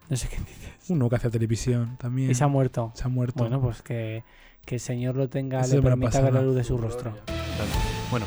[0.10, 0.90] No sé qué dices.
[0.90, 2.32] Uno que hace televisión también.
[2.32, 2.92] Y se ha muerto.
[2.96, 3.44] Se ha muerto.
[3.44, 4.24] Bueno, pues que,
[4.66, 7.14] que el Señor lo tenga, Esa le permita ver la luz de su rostro.
[8.10, 8.26] Bueno,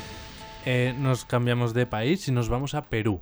[0.69, 3.21] eh, nos cambiamos de país y nos vamos a Perú.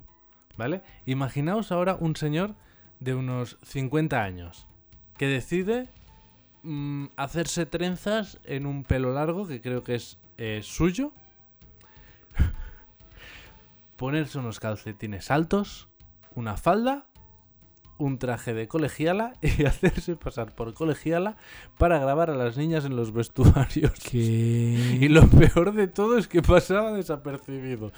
[0.57, 0.81] ¿Vale?
[1.05, 2.55] Imaginaos ahora un señor
[2.99, 4.65] de unos 50 años
[5.15, 5.87] que decide
[6.63, 11.11] mm, hacerse trenzas en un pelo largo que creo que es eh, suyo.
[13.95, 15.87] Ponerse unos calcetines altos,
[16.33, 17.05] una falda,
[17.97, 21.37] un traje de colegiala y hacerse pasar por colegiala
[21.77, 23.93] para grabar a las niñas en los vestuarios.
[24.13, 27.91] Y lo peor de todo es que pasaba desapercibido.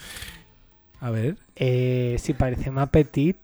[0.99, 3.37] A ver, Eh, si parece más petit.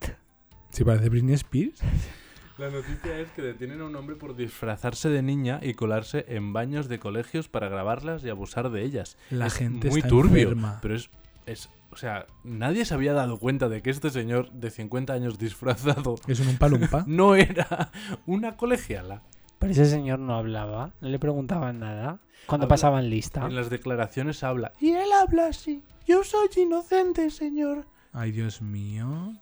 [0.70, 1.80] si parece Britney Spears.
[2.58, 6.52] La noticia es que detienen a un hombre por disfrazarse de niña y colarse en
[6.52, 9.16] baños de colegios para grabarlas y abusar de ellas.
[9.30, 10.78] La Es gente muy está turbio, enferma.
[10.80, 11.10] pero es,
[11.46, 15.38] es, o sea, nadie se había dado cuenta de que este señor de 50 años
[15.38, 17.04] disfrazado Es un palumpa.
[17.06, 17.90] no era
[18.26, 19.22] una colegiala.
[19.58, 22.18] Pero ese señor no hablaba, no le preguntaban nada.
[22.46, 23.46] Cuando Habla- pasaban lista.
[23.46, 24.72] En las declaraciones habla.
[24.80, 25.82] Y él habla así.
[26.06, 27.86] Yo soy inocente, señor.
[28.12, 29.32] Ay, Dios mío.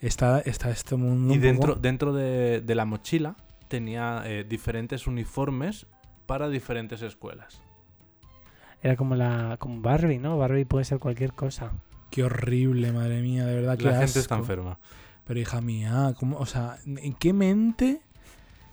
[0.00, 1.34] Está, está este mundo.
[1.34, 3.34] Y dentro, poco- dentro de, de la mochila
[3.68, 5.86] tenía eh, diferentes uniformes
[6.26, 7.60] para diferentes escuelas.
[8.82, 10.36] Era como la como Barbie, ¿no?
[10.38, 11.72] Barbie puede ser cualquier cosa.
[12.14, 13.76] Qué horrible, madre mía, de verdad.
[13.76, 14.78] Qué La gente está enferma.
[15.26, 18.02] Pero hija mía, ¿cómo, o sea, ¿en qué mente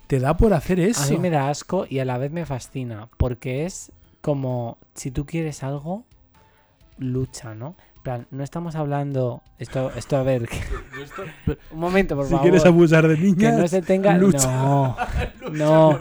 [0.05, 1.01] te da por hacer eso?
[1.01, 5.09] A mí me da asco y a la vez me fascina, porque es como si
[5.09, 6.05] tú quieres algo,
[6.99, 7.75] lucha, ¿no?
[7.97, 10.59] En plan, no estamos hablando esto esto a ver, que-
[11.71, 12.43] un momento, por si favor.
[12.43, 14.51] quieres abusar de que niñas, no se tenga lucha.
[14.51, 14.97] no,
[15.51, 15.99] no,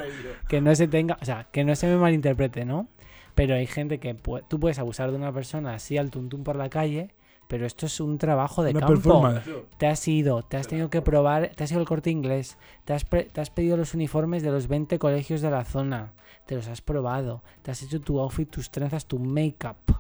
[0.49, 2.87] que no se tenga, o sea, que no se me malinterprete, ¿no?
[3.35, 6.57] Pero hay gente que pu- tú puedes abusar de una persona así al tuntún por
[6.57, 7.11] la calle,
[7.51, 8.95] pero esto es un trabajo de una campo.
[8.95, 9.51] performance.
[9.77, 12.93] Te has ido, te has tenido que probar, te has ido al corte inglés, te
[12.93, 16.13] has, te has pedido los uniformes de los 20 colegios de la zona,
[16.47, 19.99] te los has probado, te has hecho tu outfit, tus trenzas, tu make-up,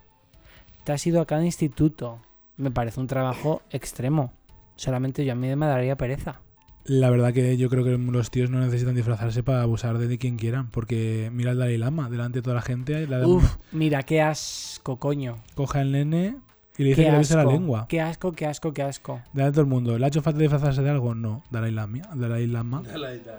[0.84, 2.20] te has ido a cada instituto.
[2.56, 4.32] Me parece un trabajo extremo.
[4.76, 6.42] Solamente yo a mí me daría pereza.
[6.84, 10.36] La verdad que yo creo que los tíos no necesitan disfrazarse para abusar de quien
[10.36, 10.70] quieran.
[10.70, 14.98] Porque mira al Dalai Lama, delante de toda la gente, la Uf, mira, qué asco,
[14.98, 15.36] coño.
[15.54, 16.36] coge al nene
[16.80, 17.86] y le dice Qué que le bese la asco, lengua.
[17.88, 19.20] qué asco, qué asco, qué asco.
[19.34, 19.98] Delante de todo el mundo.
[19.98, 21.14] ¿Le ha hecho falta disfrazarse de algo?
[21.14, 21.42] No.
[21.50, 21.98] Dalai Lama.
[22.14, 22.82] Dalai Lama.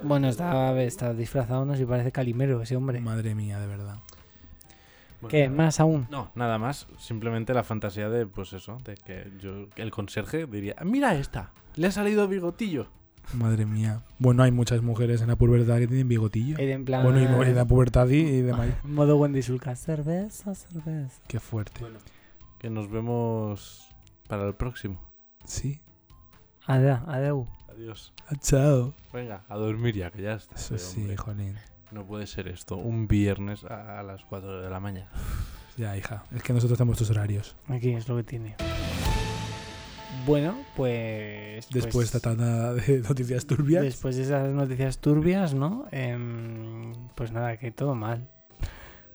[0.03, 3.01] Bueno, está, está disfrazado, no sé si parece calimero ese hombre.
[3.01, 3.95] Madre mía, de verdad.
[5.21, 5.49] Bueno, ¿Qué?
[5.49, 6.05] ¿Más aún?
[6.11, 6.85] No, nada más.
[6.99, 11.87] Simplemente la fantasía de, pues eso, de que yo, el conserje diría, mira esta, le
[11.87, 12.85] ha salido bigotillo.
[13.33, 14.01] Madre mía.
[14.19, 16.57] Bueno, hay muchas mujeres en la pubertad que tienen bigotillo.
[16.59, 18.75] En plan, Bueno, y en la pubertad y, y de mayor.
[18.83, 19.75] modo Wendy Sulca.
[19.75, 21.21] Cerveza, cerveza.
[21.27, 21.81] Qué fuerte.
[22.61, 23.89] Que nos vemos
[24.27, 25.01] para el próximo.
[25.45, 25.81] Sí.
[26.67, 27.47] Adeu, adeu.
[27.67, 28.13] Adiós.
[28.27, 28.93] Ah, Chao.
[29.11, 30.53] Venga, a dormir ya, que ya está.
[30.53, 31.17] Eso sí, hombre.
[31.17, 31.55] jolín.
[31.89, 35.09] No puede ser esto, un viernes a las 4 de la mañana.
[35.75, 36.23] Ya, hija.
[36.35, 37.55] Es que nosotros tenemos estos horarios.
[37.67, 38.55] Aquí es lo que tiene.
[40.27, 41.67] Bueno, pues.
[41.71, 43.81] Después pues, de esta tanda de noticias turbias.
[43.81, 45.87] Después de esas noticias turbias, ¿no?
[45.89, 48.29] Em, pues nada, que todo mal.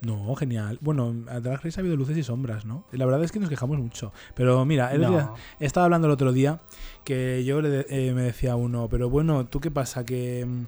[0.03, 0.79] No, genial.
[0.81, 2.85] Bueno, a Drag Race ha habido luces y sombras, ¿no?
[2.93, 4.13] La verdad es que nos quejamos mucho.
[4.35, 5.35] Pero mira, el día- No.
[5.59, 6.61] estaba hablando el otro día
[7.05, 10.05] que yo le de- eh, me decía a uno, pero bueno, ¿tú qué pasa?
[10.05, 10.45] Que.
[10.47, 10.65] mm,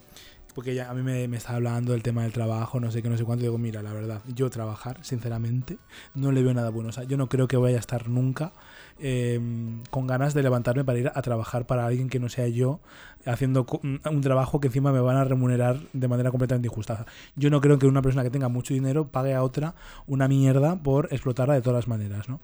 [0.55, 3.09] Porque ya a mí me, me estaba hablando del tema del trabajo, no sé qué,
[3.09, 3.45] no sé cuánto.
[3.45, 5.79] Y digo, mira, la verdad, yo trabajar, sinceramente,
[6.17, 6.89] no le veo nada bueno.
[6.89, 8.53] O sea, yo no creo que vaya a estar nunca
[9.01, 9.41] eh,
[9.91, 12.81] con ganas de levantarme para ir a trabajar para alguien que no sea yo,
[13.27, 17.07] haciendo un trabajo que encima me van a remunerar de manera completamente injusta.
[17.37, 19.75] Yo no creo que una persona que tenga mucho dinero pague a otra
[20.07, 22.41] una mierda por explotarla de todas las maneras, ¿no?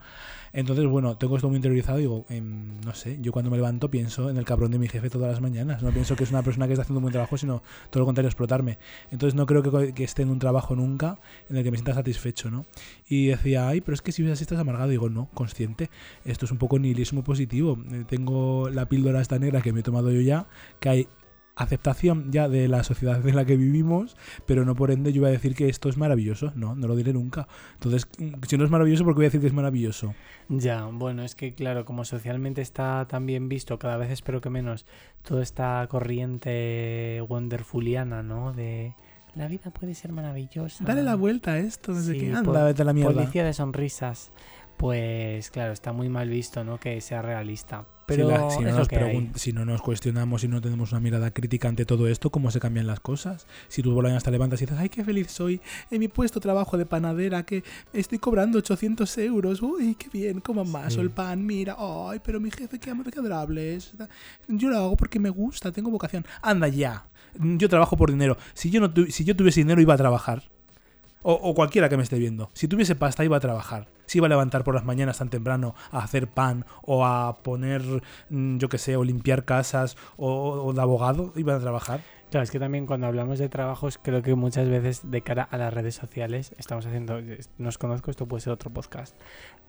[0.55, 3.91] Entonces, bueno, tengo esto muy interiorizado y digo, em, no sé, yo cuando me levanto
[3.91, 5.83] pienso en el cabrón de mi jefe todas las mañanas.
[5.83, 8.07] No pienso que es una persona que está haciendo un buen trabajo, sino todo lo
[8.07, 8.79] contrario, explotarme.
[9.11, 11.19] Entonces no creo que, que esté en un trabajo nunca
[11.51, 12.67] en el que me sienta satisfecho, ¿no?
[13.09, 14.89] Y decía, ay, pero es que si ves así estás amargado.
[14.91, 15.91] digo, no, consciente.
[16.25, 17.77] Esto es un poco nihilismo positivo.
[17.91, 20.47] Eh, Tengo la píldora esta negra que me he tomado yo ya,
[20.79, 21.09] que hay
[21.57, 25.31] aceptación ya de la sociedad en la que vivimos, pero no por ende yo voy
[25.31, 26.53] a decir que esto es maravilloso.
[26.57, 27.47] No, no lo diré nunca.
[27.75, 30.15] Entonces, mm, si no es maravilloso, ¿por qué voy a decir que es maravilloso?
[30.49, 34.51] Ya, bueno, es que claro, como socialmente está tan bien visto, cada vez espero que
[34.51, 34.87] menos,
[35.23, 38.53] toda esta corriente wonderfuliana, ¿no?
[38.53, 38.95] De
[39.35, 40.85] la vida puede ser maravillosa.
[40.85, 42.33] Dale la vuelta a esto, no sé Sí, qué.
[42.33, 43.13] Anda, vete a la mierda.
[43.13, 44.31] Policía de sonrisas.
[44.77, 46.79] Pues claro, está muy mal visto, ¿no?
[46.79, 47.87] Que sea realista.
[48.07, 51.01] Si Pero la- si, no nos pregun- si no nos cuestionamos y no tenemos una
[51.01, 53.47] mirada crítica ante todo esto, ¿cómo se cambian las cosas?
[53.69, 55.59] Si tú por la mañana te levantas y dices, ay, qué feliz soy
[55.91, 60.65] en mi puesto trabajo de panadera, que estoy cobrando 800 euros, uy, qué bien, como
[60.67, 61.01] más Sí.
[61.01, 63.93] el pan, mira, ay, pero mi jefe, qué amable, qué adorable es.
[64.49, 66.27] Yo lo hago porque me gusta, tengo vocación.
[66.43, 67.07] Anda ya,
[67.41, 68.37] yo trabajo por dinero.
[68.53, 70.43] Si yo, no tu- si yo tuviese dinero, iba a trabajar.
[71.23, 72.51] O, o cualquiera que me esté viendo.
[72.53, 73.87] Si tuviese pasta, iba a trabajar.
[74.07, 77.83] Si iba a levantar por las mañanas tan temprano a hacer pan o a poner,
[78.31, 82.01] mm, yo qué sé, o limpiar casas o, de abogado, iba a trabajar.
[82.31, 85.57] Claro, es que también cuando hablamos de trabajos, creo que muchas veces de cara a
[85.57, 87.21] las redes sociales, estamos haciendo,
[87.59, 89.15] no os conozco, esto puede ser otro podcast,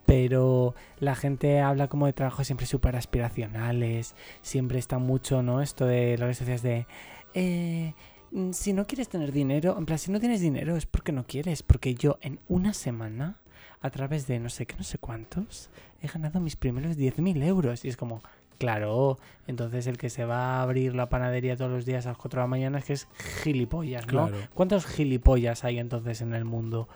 [0.08, 5.62] pero la gente habla como de trabajos siempre súper aspiracionales, siempre está mucho, ¿no?
[5.62, 6.88] Esto de las redes sociales de,
[7.36, 7.94] eh,
[8.32, 11.26] mm, si no quieres tener dinero, en plan, si no tienes dinero es porque no
[11.28, 13.38] quieres, porque yo en una semana,
[13.82, 15.70] a través de no sé qué, no sé cuántos,
[16.02, 17.86] he ganado mis primeros 10.000 euros.
[17.86, 18.22] Y es como,
[18.58, 22.18] claro, entonces el que se va a abrir la panadería todos los días a las
[22.18, 23.08] 4 de la mañana es que es
[23.44, 24.28] gilipollas, ¿no?
[24.28, 24.48] Claro.
[24.54, 26.88] ¿Cuántos gilipollas hay entonces en el mundo?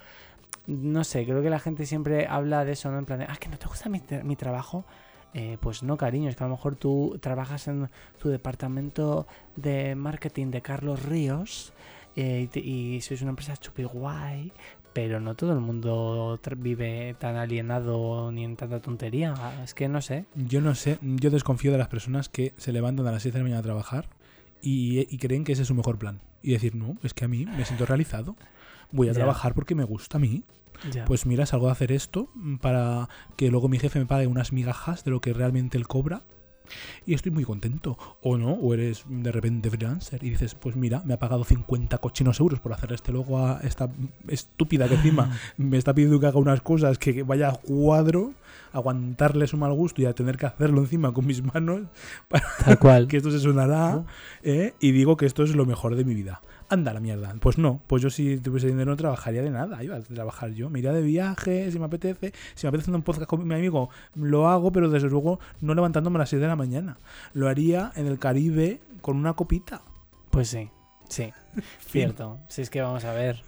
[0.68, 3.00] No sé, creo que la gente siempre habla de eso, ¿no?
[3.00, 4.86] En plan de, ah, que no te gusta mi, mi trabajo.
[5.34, 9.94] Eh, pues no, cariño, es que a lo mejor tú trabajas en tu departamento de
[9.94, 11.72] marketing de Carlos Ríos
[12.16, 14.52] eh, y, sois una empresa chupi guay,
[14.94, 19.34] pero no todo el mundo vive tan alienado ni en tanta tontería.
[19.64, 20.26] Es que no sé.
[20.36, 23.40] Yo no sé, yo desconfío de las personas que se levantan a las 7 de
[23.40, 24.10] la mañana a trabajar
[24.62, 26.20] y, y creen que ese es su mejor plan.
[26.42, 28.36] Y decir, no, es que a mí me siento realizado.
[28.92, 29.16] Voy a Ya.
[29.16, 30.44] trabajar porque me gusta a mí.
[30.92, 31.04] Ya.
[31.06, 32.30] Pues mira, salgo a hacer esto
[32.62, 36.24] para que luego mi jefe me pague unas migajas de lo que realmente él cobra.
[37.06, 37.98] Y estoy muy contento.
[38.22, 41.98] O no, o eres de repente freelancer y dices, pues mira, me ha pagado 50
[42.00, 43.90] cochinos euros por hacer este logo a esta
[44.28, 48.34] estúpida que encima me está pidiendo que haga unas cosas que vaya a cuadro,
[48.74, 51.82] aguantarle su mal gusto y a tener que hacerlo encima con mis manos,
[52.66, 53.08] Tal cual.
[53.08, 54.04] que esto se sonará,
[54.44, 54.74] ¿eh?
[54.80, 56.42] y digo que esto es lo mejor de mi vida.
[56.70, 57.34] Anda la mierda.
[57.40, 60.70] Pues no, pues yo si tuviese dinero no trabajaría de nada, iba a trabajar yo.
[60.70, 62.32] Me iría de viaje, si me apetece.
[62.54, 65.74] Si me apetece hacer un podcast con mi amigo, lo hago, pero desde luego no
[65.74, 66.98] levantándome a las 6 de la mañana.
[67.34, 69.82] Lo haría en el Caribe con una copita.
[70.30, 70.70] Pues sí,
[71.10, 71.34] sí.
[71.80, 72.40] Cierto.
[72.50, 73.42] Si es que vamos a ver.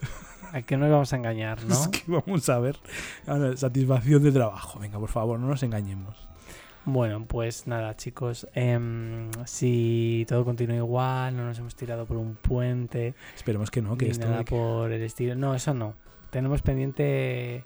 [0.52, 1.76] ¿A qué nos vamos a engañar, no?
[1.76, 2.78] Es que vamos a ver.
[3.28, 4.80] Ahora, satisfacción de trabajo.
[4.80, 6.31] Venga, por favor, no nos engañemos.
[6.86, 8.48] Bueno, pues nada, chicos.
[8.56, 13.98] em, si todo continúa igual, no nos hemos tirado por un puente, Esperemos que no,
[13.98, 14.28] que ni esto.
[14.28, 15.36] nada por el estilo.
[15.36, 15.94] No, eso no.
[16.32, 17.64] Tenemos pendiente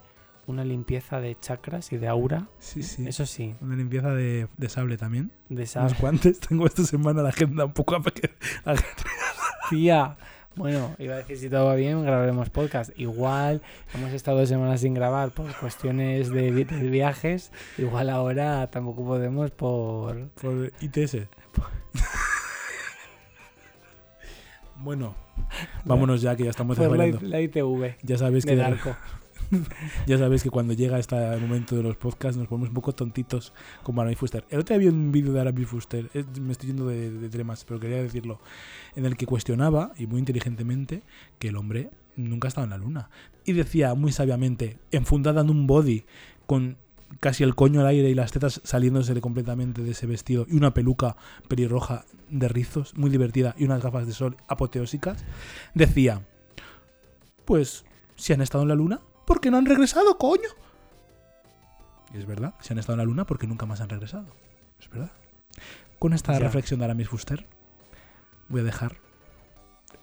[0.48, 2.48] una limpieza de chakras y de aura.
[2.60, 3.08] Sí, sí.
[3.08, 5.32] Eso sí, Una limpieza de, de sable también.
[5.50, 6.40] de esa Unos guantes.
[6.48, 7.96] Tengo esta semana la agenda un poco
[9.70, 10.16] Tía.
[10.56, 12.92] Bueno, iba a decir si todo va bien, grabaremos podcast.
[12.98, 13.62] Igual
[13.94, 17.52] hemos estado dos semanas sin grabar por cuestiones de, vi- de viajes.
[17.78, 20.30] Igual ahora tampoco podemos por.
[20.30, 21.18] por ITS.
[24.78, 25.16] bueno,
[25.84, 28.96] vámonos ya que ya estamos por la, la ITV Ya sabéis que de, arco.
[30.08, 33.54] Ya sabéis que cuando llega este momento de los podcasts nos ponemos un poco tontitos
[33.84, 34.46] como Aramis Fuster.
[34.50, 36.10] El otro día había un vídeo de Aramis Fuster,
[36.40, 38.40] me estoy yendo de, de temas, pero quería decirlo,
[38.96, 41.04] en el que cuestionaba, y muy inteligentemente,
[41.40, 43.10] que el hombre nunca estaba en la luna.
[43.46, 46.06] Y decía muy sabiamente, enfundada en un body,
[46.46, 46.78] con
[47.20, 50.74] casi el coño al aire y las tetas saliéndose completamente de ese vestido, y una
[50.74, 51.16] peluca
[51.48, 55.24] pelirroja de rizos, muy divertida, y unas gafas de sol apoteósicas,
[55.74, 56.26] decía,
[57.46, 57.86] pues,
[58.16, 60.50] si han estado en la luna, ¿por qué no han regresado, coño?
[62.14, 64.28] Y es verdad, si han estado en la luna, porque nunca más han regresado.
[64.80, 65.12] Es verdad.
[66.00, 66.40] Con esta Ya.
[66.40, 67.46] reflexión de Aramis Fuster,
[68.50, 68.96] voy a dejar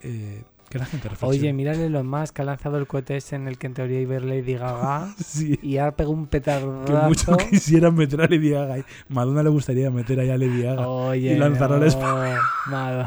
[0.00, 1.38] eh, que la gente reflexione.
[1.38, 4.00] Oye, mírale lo más que ha lanzado el cohete ese en el que en teoría
[4.00, 7.08] iba a ir Lady Gaga Sí, y ha pegado un que petardazo.
[7.08, 8.84] mucho quisieran meter a Lady Gaga.
[9.08, 10.88] Madonna le gustaría meter ahí a Lady Gaga.
[10.88, 12.40] Oye, y lanzarlo al no, espacio.
[12.66, 13.06] Mado.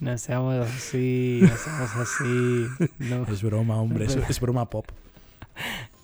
[0.00, 2.66] No seamos así, no seamos así.
[2.98, 4.86] No, Es broma, hombre, es, es broma pop.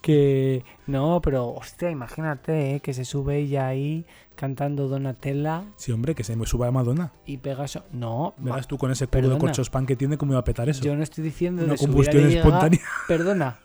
[0.01, 4.05] que no, pero hostia, imagínate eh, que se sube ella ahí
[4.35, 7.11] cantando Donatella Sí, hombre, que se me suba a Madonna.
[7.25, 7.83] y pega eso.
[7.91, 9.39] No, Verás tú con ese culo de Perdona.
[9.39, 10.81] corchos pan que tiene, cómo iba a petar eso.
[10.83, 12.79] yo no estoy diciendo Una de combustión espontánea.
[13.07, 13.59] Perdona,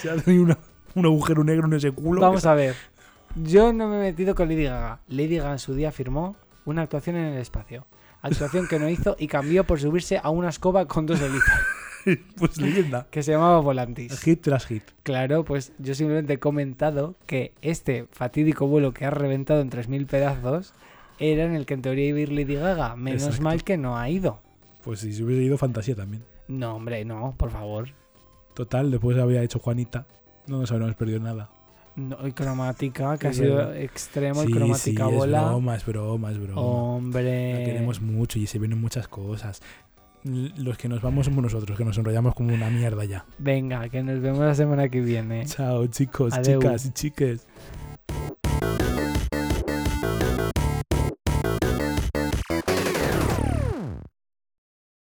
[0.00, 0.58] Se ahí una-
[0.94, 2.20] un agujero negro en ese culo.
[2.20, 2.74] vamos a ver.
[3.36, 5.00] Yo no me he metido con Lady Gaga.
[5.08, 7.84] Lady Gaga en su día firmó una actuación en el espacio.
[8.24, 11.52] Actuación que no hizo y cambió por subirse a una escoba con dos hélices
[12.36, 13.06] Pues leyenda.
[13.10, 14.18] que se llamaba Volantis.
[14.20, 14.82] Hit tras hit.
[15.02, 20.06] Claro, pues yo simplemente he comentado que este fatídico vuelo que ha reventado en 3.000
[20.06, 20.74] pedazos
[21.18, 22.96] era en el que en teoría iba a ir Lady Gaga.
[22.96, 23.42] Menos Exacto.
[23.44, 24.40] mal que no ha ido.
[24.82, 26.24] Pues si se hubiese ido fantasía también.
[26.48, 27.88] No, hombre, no, por favor.
[28.54, 30.06] Total, después había hecho Juanita.
[30.46, 31.48] No nos habríamos perdido nada.
[31.96, 33.76] No, y cromática, que ha Es sido verdad.
[33.76, 35.38] extremo, y sí, cromática sí, bola.
[35.42, 36.60] es broma, es broma, es broma.
[36.60, 37.52] Hombre.
[37.60, 39.62] La queremos mucho y se vienen muchas cosas.
[40.24, 43.26] Los que nos vamos somos nosotros, que nos enrollamos como una mierda ya.
[43.38, 45.44] Venga, que nos vemos la semana que viene.
[45.46, 46.60] Chao, chicos, Adeu.
[46.60, 47.46] chicas y chiques.